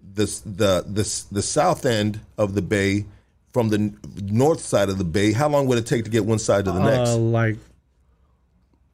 this 0.00 0.40
the 0.40 0.84
the 0.86 1.24
the 1.32 1.42
south 1.42 1.84
end 1.84 2.20
of 2.36 2.54
the 2.54 2.62
bay 2.62 3.06
from 3.52 3.70
the 3.70 3.92
north 4.22 4.60
side 4.60 4.88
of 4.88 4.98
the 4.98 5.04
bay, 5.04 5.32
how 5.32 5.48
long 5.48 5.66
would 5.66 5.78
it 5.78 5.86
take 5.86 6.04
to 6.04 6.10
get 6.10 6.24
one 6.24 6.38
side 6.38 6.64
to 6.66 6.72
the 6.72 6.78
next? 6.78 7.10
Uh, 7.10 7.16
like 7.16 7.56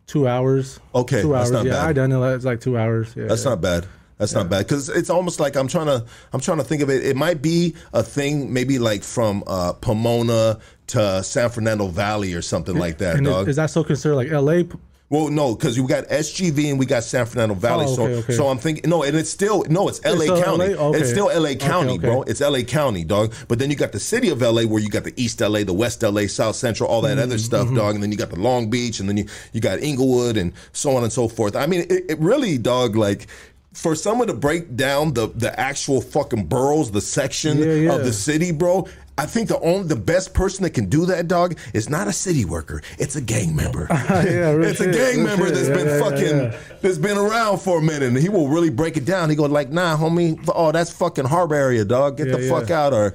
two 0.07 0.27
hours. 0.27 0.81
Okay, 0.95 1.23
two 1.23 1.33
that's 1.33 1.51
hours. 1.51 1.51
not 1.51 1.67
yeah, 1.67 1.73
bad. 1.73 1.89
I 1.89 1.93
done 1.93 2.13
it. 2.13 2.35
It's 2.35 2.45
like 2.45 2.61
two 2.61 2.79
hours. 2.79 3.15
Yeah, 3.17 3.27
That's 3.27 3.45
yeah. 3.45 3.51
not 3.51 3.61
bad. 3.61 3.87
That's 4.19 4.33
not 4.33 4.49
bad 4.49 4.67
because 4.67 4.89
it's 4.89 5.11
almost 5.11 5.41
like 5.41 5.57
I'm 5.57 5.69
trying 5.69 5.87
to 5.87 6.05
I'm 6.33 6.41
trying 6.41 6.59
to 6.59 6.65
think 6.65 6.83
of 6.83 6.91
it. 6.91 7.05
It 7.05 7.17
might 7.17 7.43
be 7.43 7.75
a 7.93 8.03
thing, 8.03 8.53
maybe 8.53 8.79
like 8.79 9.03
from 9.03 9.43
uh, 9.47 9.73
Pomona 9.75 10.61
to 10.89 11.23
San 11.23 11.51
Fernando 11.51 11.89
Valley 11.89 12.35
or 12.35 12.43
something 12.43 12.77
like 12.79 12.99
that, 12.99 13.17
And 13.17 13.27
dog. 13.27 13.43
is, 13.43 13.51
is 13.51 13.57
that 13.57 13.71
still 13.71 13.85
considered 13.85 14.17
like 14.17 14.29
L.A.? 14.31 14.67
Well, 15.11 15.29
no, 15.29 15.55
because 15.55 15.79
we 15.79 15.87
got 15.87 16.05
SGV 16.09 16.71
and 16.71 16.79
we 16.79 16.87
got 16.87 17.05
San 17.05 17.27
Fernando 17.27 17.55
Valley. 17.55 17.85
Oh, 17.87 17.93
okay, 17.93 17.95
so, 18.15 18.19
okay. 18.21 18.33
so 18.33 18.49
I'm 18.49 18.59
thinking, 18.59 18.89
no, 18.89 19.03
and 19.03 19.15
it's 19.17 19.31
still 19.31 19.63
no, 19.69 19.89
it's 19.89 20.03
LA 20.05 20.23
still 20.25 20.43
County. 20.43 20.75
LA? 20.75 20.83
Okay. 20.89 20.99
It's 21.01 21.11
still 21.11 21.27
LA 21.27 21.55
County, 21.55 21.99
bro. 21.99 22.23
It's 22.23 22.41
LA 22.41 22.61
County, 22.63 23.05
dog. 23.05 23.33
But 23.47 23.59
then 23.59 23.71
you 23.71 23.77
got 23.77 23.93
the 23.93 24.01
city 24.01 24.31
of 24.31 24.41
LA 24.41 24.63
where 24.63 24.83
you 24.83 24.89
got 24.89 25.05
the 25.05 25.13
East 25.17 25.41
LA, 25.41 25.63
the 25.63 25.75
West 25.75 26.03
LA, 26.03 26.27
South 26.27 26.57
Central, 26.57 26.89
all 26.89 27.03
that 27.03 27.17
Mm-hmm, 27.17 27.23
other 27.23 27.39
stuff, 27.39 27.73
dog. 27.75 27.95
And 27.95 28.03
then 28.03 28.11
you 28.13 28.19
got 28.19 28.31
the 28.31 28.41
Long 28.41 28.71
Beach, 28.71 28.99
and 28.99 29.09
then 29.09 29.17
you 29.19 29.27
you 29.53 29.61
got 29.61 29.79
Inglewood, 29.81 30.37
and 30.37 30.53
so 30.73 30.97
on 30.97 31.05
and 31.05 31.13
so 31.13 31.29
forth. 31.29 31.55
I 31.55 31.67
mean, 31.67 31.83
it, 31.91 32.05
it 32.11 32.19
really, 32.19 32.59
dog, 32.59 32.97
like. 32.97 33.27
For 33.75 33.95
someone 33.95 34.29
to 34.29 34.35
break 34.35 34.77
down 34.77 35.13
the 35.15 35.29
the 35.29 35.59
actual 35.59 36.01
fucking 36.01 36.47
boroughs, 36.47 36.91
the 36.91 37.01
section 37.01 37.59
Yeah, 37.59 37.75
yeah. 37.75 37.95
of 37.95 38.05
the 38.05 38.13
city, 38.13 38.53
bro, 38.53 38.87
I 39.19 39.27
think 39.27 39.49
the 39.49 39.59
only 39.61 39.87
the 39.89 39.97
best 39.97 40.33
person 40.35 40.65
that 40.65 40.71
can 40.71 40.89
do 40.89 41.07
that, 41.07 41.29
dog, 41.29 41.57
is 41.73 41.89
not 41.89 42.09
a 42.09 42.13
city 42.13 42.45
worker. 42.45 42.83
It's 42.99 43.15
a 43.17 43.21
gang 43.21 43.55
member. 43.55 43.87
yeah, 43.91 44.51
real 44.51 44.69
it's 44.71 44.81
a 44.81 44.91
gang 44.91 45.23
member 45.23 45.51
that's 45.51 45.69
Yeah, 45.69 45.75
been 45.75 46.01
fucking 46.01 46.61
that's 46.83 46.99
been 46.99 47.17
around 47.19 47.59
for 47.59 47.79
a 47.79 47.83
minute, 47.83 48.03
and 48.09 48.17
he 48.17 48.29
will 48.29 48.49
really 48.49 48.71
break 48.71 48.97
it 48.97 49.05
down. 49.05 49.31
He 49.31 49.37
go 49.37 49.45
like, 49.45 49.71
"Nah, 49.71 49.97
homie, 49.97 50.39
oh, 50.55 50.73
that's 50.73 50.91
fucking 50.93 51.27
harbor 51.27 51.55
area, 51.55 51.85
dog. 51.85 52.17
Get 52.17 52.31
the 52.31 52.49
fuck 52.49 52.71
out." 52.71 52.93
Or, 52.93 53.15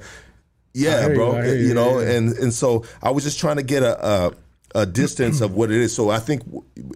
yeah, 0.72 1.08
bro, 1.08 1.40
you, 1.42 1.52
you, 1.68 1.74
know. 1.74 1.98
And 1.98 2.36
and 2.38 2.52
so 2.52 2.84
I 3.02 3.10
was 3.10 3.24
just 3.24 3.38
trying 3.40 3.56
to 3.56 3.62
get 3.62 3.82
a. 3.82 4.06
a 4.06 4.32
a 4.74 4.86
distance 4.86 5.40
of 5.40 5.54
what 5.54 5.70
it 5.70 5.76
is. 5.76 5.94
So 5.94 6.10
I 6.10 6.18
think, 6.18 6.42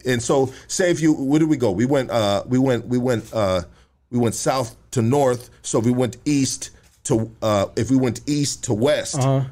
and 0.07 0.23
so 0.23 0.53
say 0.69 0.91
if 0.91 1.01
you, 1.01 1.13
where 1.13 1.41
did 1.41 1.49
we 1.49 1.57
go? 1.57 1.71
We 1.71 1.87
went, 1.87 2.11
uh, 2.11 2.45
we 2.47 2.59
went, 2.59 2.87
we 2.87 2.99
went, 2.99 3.33
uh, 3.33 3.63
we 4.11 4.19
went 4.19 4.35
south 4.35 4.77
to 4.93 5.03
north. 5.03 5.51
So 5.63 5.79
if 5.79 5.85
we 5.85 5.93
went 5.93 6.17
east 6.25 6.71
to, 7.05 7.31
uh, 7.43 7.67
if 7.77 7.91
we 7.91 7.97
went 7.97 8.21
east 8.27 8.65
to 8.65 8.75
west. 8.75 9.19
Uh-huh. 9.19 9.45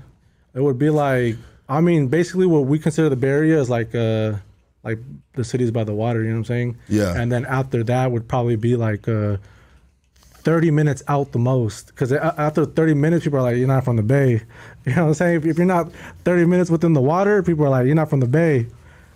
It 0.54 0.60
would 0.60 0.78
be 0.78 0.90
like 0.90 1.36
I 1.72 1.80
mean, 1.80 2.08
basically 2.08 2.44
what 2.44 2.66
we 2.66 2.78
consider 2.78 3.08
the 3.08 3.16
Bay 3.16 3.28
Area 3.28 3.58
is 3.58 3.70
like 3.70 3.94
uh 3.94 4.34
like 4.84 4.98
the 5.34 5.44
cities 5.44 5.70
by 5.70 5.84
the 5.84 5.94
water, 5.94 6.22
you 6.22 6.28
know 6.28 6.34
what 6.34 6.38
I'm 6.40 6.44
saying? 6.44 6.78
Yeah. 6.88 7.14
And 7.16 7.32
then 7.32 7.46
after 7.46 7.82
that 7.84 8.10
would 8.10 8.28
probably 8.28 8.56
be 8.56 8.76
like 8.76 9.08
uh 9.08 9.38
30 10.44 10.70
minutes 10.72 11.02
out 11.08 11.32
the 11.32 11.38
most 11.38 11.86
because 11.86 12.12
after 12.12 12.66
30 12.66 12.94
minutes 12.94 13.24
people 13.24 13.38
are 13.38 13.42
like 13.42 13.56
you're 13.56 13.68
not 13.68 13.84
from 13.84 13.96
the 13.96 14.02
bay 14.02 14.42
you 14.86 14.94
know 14.94 15.02
what 15.02 15.08
i'm 15.08 15.14
saying 15.14 15.36
if, 15.36 15.46
if 15.46 15.56
you're 15.58 15.66
not 15.66 15.90
30 16.24 16.46
minutes 16.46 16.70
within 16.70 16.92
the 16.92 17.00
water 17.00 17.42
people 17.42 17.64
are 17.64 17.70
like 17.70 17.86
you're 17.86 17.94
not 17.94 18.10
from 18.10 18.20
the 18.20 18.26
bay 18.26 18.58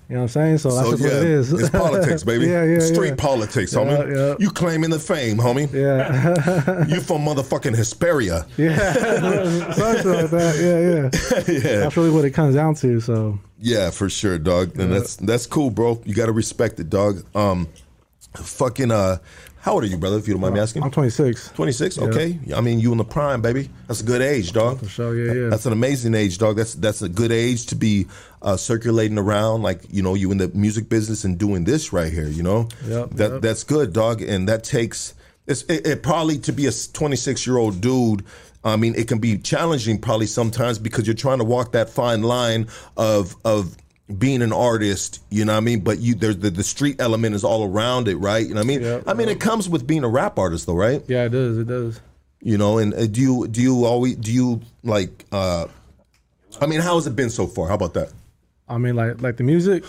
you 0.09 0.15
know 0.15 0.21
what 0.21 0.23
i'm 0.23 0.29
saying 0.29 0.59
so 0.59 0.71
that's 0.71 0.91
just 0.91 1.03
yeah, 1.03 1.09
what 1.09 1.17
it 1.17 1.25
is 1.29 1.53
it's 1.53 1.71
politics, 1.71 2.23
baby. 2.31 2.47
yeah 2.47 2.65
yeah 2.65 2.79
Street 2.79 3.09
yeah. 3.09 3.15
politics, 3.17 3.75
homie. 3.75 4.09
Yeah, 4.09 4.29
yeah. 4.29 4.35
You 4.39 4.51
claiming 4.51 4.91
the 4.91 5.01
fame, 5.01 5.39
homie. 5.39 5.73
yeah 5.73 6.87
You 6.95 7.01
from 7.01 7.23
motherfucking 7.25 7.75
Hesperia. 7.75 8.47
yeah 8.57 8.93
something 9.73 10.13
like 10.13 10.31
that 10.31 10.55
yeah 10.61 11.51
yeah 11.51 11.59
yeah. 11.59 11.79
that's 11.81 11.97
really 11.97 12.11
what 12.11 12.25
it 12.25 12.31
comes 12.31 12.55
down 12.55 12.75
to 12.77 13.01
so 13.01 13.39
Yeah, 13.59 13.91
for 13.91 14.09
sure, 14.11 14.39
dog. 14.39 14.79
And 14.79 14.93
that's 14.93 15.17
that's 15.17 15.47
cool, 15.47 15.71
bro. 15.71 16.01
You 16.05 16.15
got 16.15 16.27
to 16.27 16.33
respect 16.33 16.79
it, 16.79 16.91
dog. 16.91 17.25
Um, 17.35 17.69
fucking 18.35 18.91
uh, 18.91 19.17
how 19.67 19.73
old 19.73 19.83
are 19.83 19.89
you, 19.89 19.97
brother? 19.97 20.17
If 20.17 20.29
you 20.29 20.35
don't 20.35 20.43
mind 20.43 20.55
me 20.55 20.61
asking. 20.61 20.85
i'm 20.85 20.93
26 20.93 21.49
Twenty 21.49 21.73
six. 21.73 21.99
Okay. 21.99 22.39
I 22.55 22.61
mean, 22.61 22.79
you 22.79 22.93
in 22.93 22.99
the 22.99 23.05
prime, 23.05 23.43
baby. 23.43 23.69
That's 23.89 24.01
a 24.01 24.05
good 24.05 24.23
age, 24.23 24.53
dog. 24.53 24.79
For 24.79 24.89
sure, 24.89 25.17
yeah, 25.17 25.33
yeah. 25.33 25.49
That's 25.49 25.67
an 25.67 25.73
amazing 25.73 26.15
age, 26.15 26.39
dog. 26.39 26.55
That's 26.55 26.75
that's 26.75 27.03
a 27.03 27.09
good 27.09 27.33
age 27.33 27.67
to 27.67 27.75
be 27.75 28.07
uh, 28.43 28.57
circulating 28.57 29.19
around, 29.19 29.63
like 29.63 29.81
you 29.91 30.05
know, 30.05 30.15
you 30.15 30.31
in 30.31 30.39
the 30.39 30.47
music 30.55 30.89
business 30.89 31.25
and 31.25 31.37
doing 31.37 31.65
this 31.65 31.93
right 31.93 32.13
here. 32.13 32.29
You 32.29 32.45
know, 32.45 32.69
Yep, 32.87 33.11
that 33.15 33.33
yep. 33.33 33.43
that's 33.43 33.65
good, 33.65 33.93
dog. 33.93 34.23
And 34.23 34.49
that 34.49 34.63
takes 34.63 35.15
it's 35.49 35.63
it, 35.63 35.85
it 35.85 36.03
probably 36.05 36.39
to 36.39 36.53
be 36.53 36.67
a 36.67 36.73
twenty 36.93 37.17
six 37.17 37.45
year 37.45 37.57
old 37.57 37.81
dude. 37.81 38.25
I 38.63 38.77
mean, 38.77 38.95
it 38.95 39.09
can 39.09 39.19
be 39.19 39.37
challenging 39.37 40.01
probably 40.01 40.27
sometimes 40.27 40.79
because 40.79 41.09
you're 41.09 41.15
trying 41.15 41.39
to 41.39 41.45
walk 41.45 41.73
that 41.73 41.91
fine 41.91 42.23
line 42.23 42.69
of 42.97 43.35
of 43.45 43.77
being 44.19 44.41
an 44.43 44.53
artist, 44.53 45.21
you 45.31 45.45
know 45.45 45.53
what 45.53 45.59
I 45.59 45.61
mean? 45.61 45.81
But 45.81 45.99
you 45.99 46.15
there's 46.15 46.39
the, 46.39 46.51
the 46.51 46.63
street 46.63 47.01
element 47.01 47.35
is 47.35 47.43
all 47.45 47.65
around 47.65 48.07
it, 48.09 48.17
right? 48.17 48.47
You 48.47 48.55
know 48.55 48.61
what 48.61 48.65
I 48.65 48.69
mean? 48.69 48.83
Yep, 48.83 49.05
I 49.07 49.15
mean, 49.15 49.29
it 49.29 49.41
comes 49.41 49.69
with 49.69 49.87
being 49.87 50.05
a 50.05 50.09
rap 50.09 50.39
artist, 50.39 50.67
though, 50.67 50.75
right? 50.75 51.03
yeah 51.09 51.25
it 51.25 51.31
does 51.31 51.59
it 51.59 51.67
does 51.67 52.01
You 52.41 52.57
know, 52.59 52.79
and 52.79 52.95
uh, 52.95 53.07
do 53.07 53.21
you 53.21 53.49
do 53.49 53.61
you 53.61 53.85
always 53.85 54.17
do 54.17 54.33
you 54.33 54.61
like? 54.85 55.25
uh 55.33 55.67
I 56.61 56.67
mean, 56.67 56.81
how 56.81 56.95
has 56.95 57.07
it 57.07 57.15
been 57.17 57.31
so 57.31 57.47
far? 57.47 57.69
How 57.69 57.75
about 57.75 57.95
that? 57.95 58.13
i 58.69 58.79
mean 58.79 58.97
like 58.97 59.21
like 59.23 59.37
the 59.37 59.45
music 59.45 59.85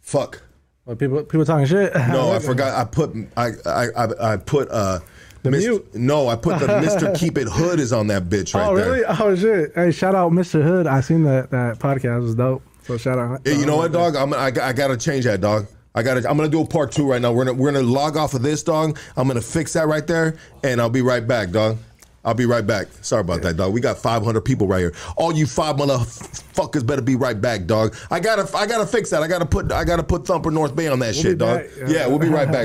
Fuck. 0.00 0.42
like 0.86 0.98
people 0.98 1.22
people 1.24 1.44
talking 1.44 1.66
shit 1.66 1.94
No, 1.96 2.32
I 2.32 2.38
forgot. 2.38 2.78
I 2.78 2.84
put 2.84 3.14
I 3.36 3.50
I 3.66 3.86
I, 3.96 4.32
I 4.32 4.36
put 4.36 4.68
uh. 4.70 5.00
The 5.42 5.50
mute? 5.50 5.94
No, 5.94 6.28
I 6.28 6.36
put 6.36 6.60
the 6.60 6.66
Mr. 6.66 7.14
Keep 7.18 7.36
It 7.38 7.48
Hood 7.48 7.80
is 7.80 7.92
on 7.92 8.06
that 8.08 8.28
bitch 8.28 8.54
right 8.54 8.62
there. 8.62 8.70
oh 8.70 8.76
there. 8.76 8.90
really 8.92 9.04
oh 9.04 9.34
shit 9.36 9.72
hey 9.74 9.90
shout 9.90 10.14
out 10.14 10.30
mr 10.30 10.62
hood 10.62 10.86
i 10.86 11.00
seen 11.00 11.24
that 11.24 11.50
that 11.50 11.78
podcast 11.80 12.18
it 12.18 12.22
was 12.22 12.34
dope 12.36 12.62
so 12.84 12.96
shout 12.96 13.18
out 13.18 13.40
Hey, 13.44 13.56
you 13.56 13.62
uh, 13.62 13.66
know 13.66 13.76
what, 13.76 13.92
dog? 13.92 14.14
I'm 14.16 14.32
I, 14.34 14.46
I 14.46 14.72
gotta 14.72 14.96
change 14.96 15.24
that, 15.24 15.40
dog. 15.40 15.66
I 15.94 16.02
gotta. 16.02 16.28
I'm 16.28 16.36
gonna 16.36 16.48
do 16.48 16.62
a 16.62 16.66
part 16.66 16.90
two 16.90 17.08
right 17.08 17.20
now. 17.20 17.32
We're 17.32 17.44
gonna 17.44 17.56
we're 17.56 17.72
gonna 17.72 17.84
log 17.84 18.16
off 18.16 18.34
of 18.34 18.42
this, 18.42 18.62
dog. 18.62 18.98
I'm 19.16 19.28
gonna 19.28 19.40
fix 19.40 19.74
that 19.74 19.86
right 19.86 20.06
there, 20.06 20.36
and 20.64 20.80
I'll 20.80 20.90
be 20.90 21.02
right 21.02 21.26
back, 21.26 21.50
dog. 21.50 21.78
I'll 22.24 22.34
be 22.34 22.46
right 22.46 22.64
back. 22.64 22.86
Sorry 23.02 23.20
about 23.20 23.42
that, 23.42 23.56
dog. 23.56 23.72
We 23.72 23.80
got 23.80 23.98
500 23.98 24.40
people 24.42 24.68
right 24.68 24.78
here. 24.78 24.94
All 25.16 25.32
you 25.32 25.44
five 25.44 25.74
motherfuckers 25.76 26.86
better 26.86 27.02
be 27.02 27.16
right 27.16 27.40
back, 27.40 27.66
dog. 27.66 27.96
I 28.10 28.20
gotta 28.20 28.48
I 28.56 28.66
gotta 28.66 28.86
fix 28.86 29.10
that. 29.10 29.22
I 29.22 29.28
gotta 29.28 29.44
put 29.46 29.72
I 29.72 29.84
gotta 29.84 30.04
put 30.04 30.24
Thumper 30.26 30.50
North 30.50 30.74
Bay 30.76 30.88
on 30.88 31.00
that 31.00 31.14
shit, 31.16 31.38
dog. 31.38 31.62
Yeah, 31.88 32.06
we'll 32.06 32.18
be 32.20 32.28
right 32.28 32.46
back. 32.52 32.60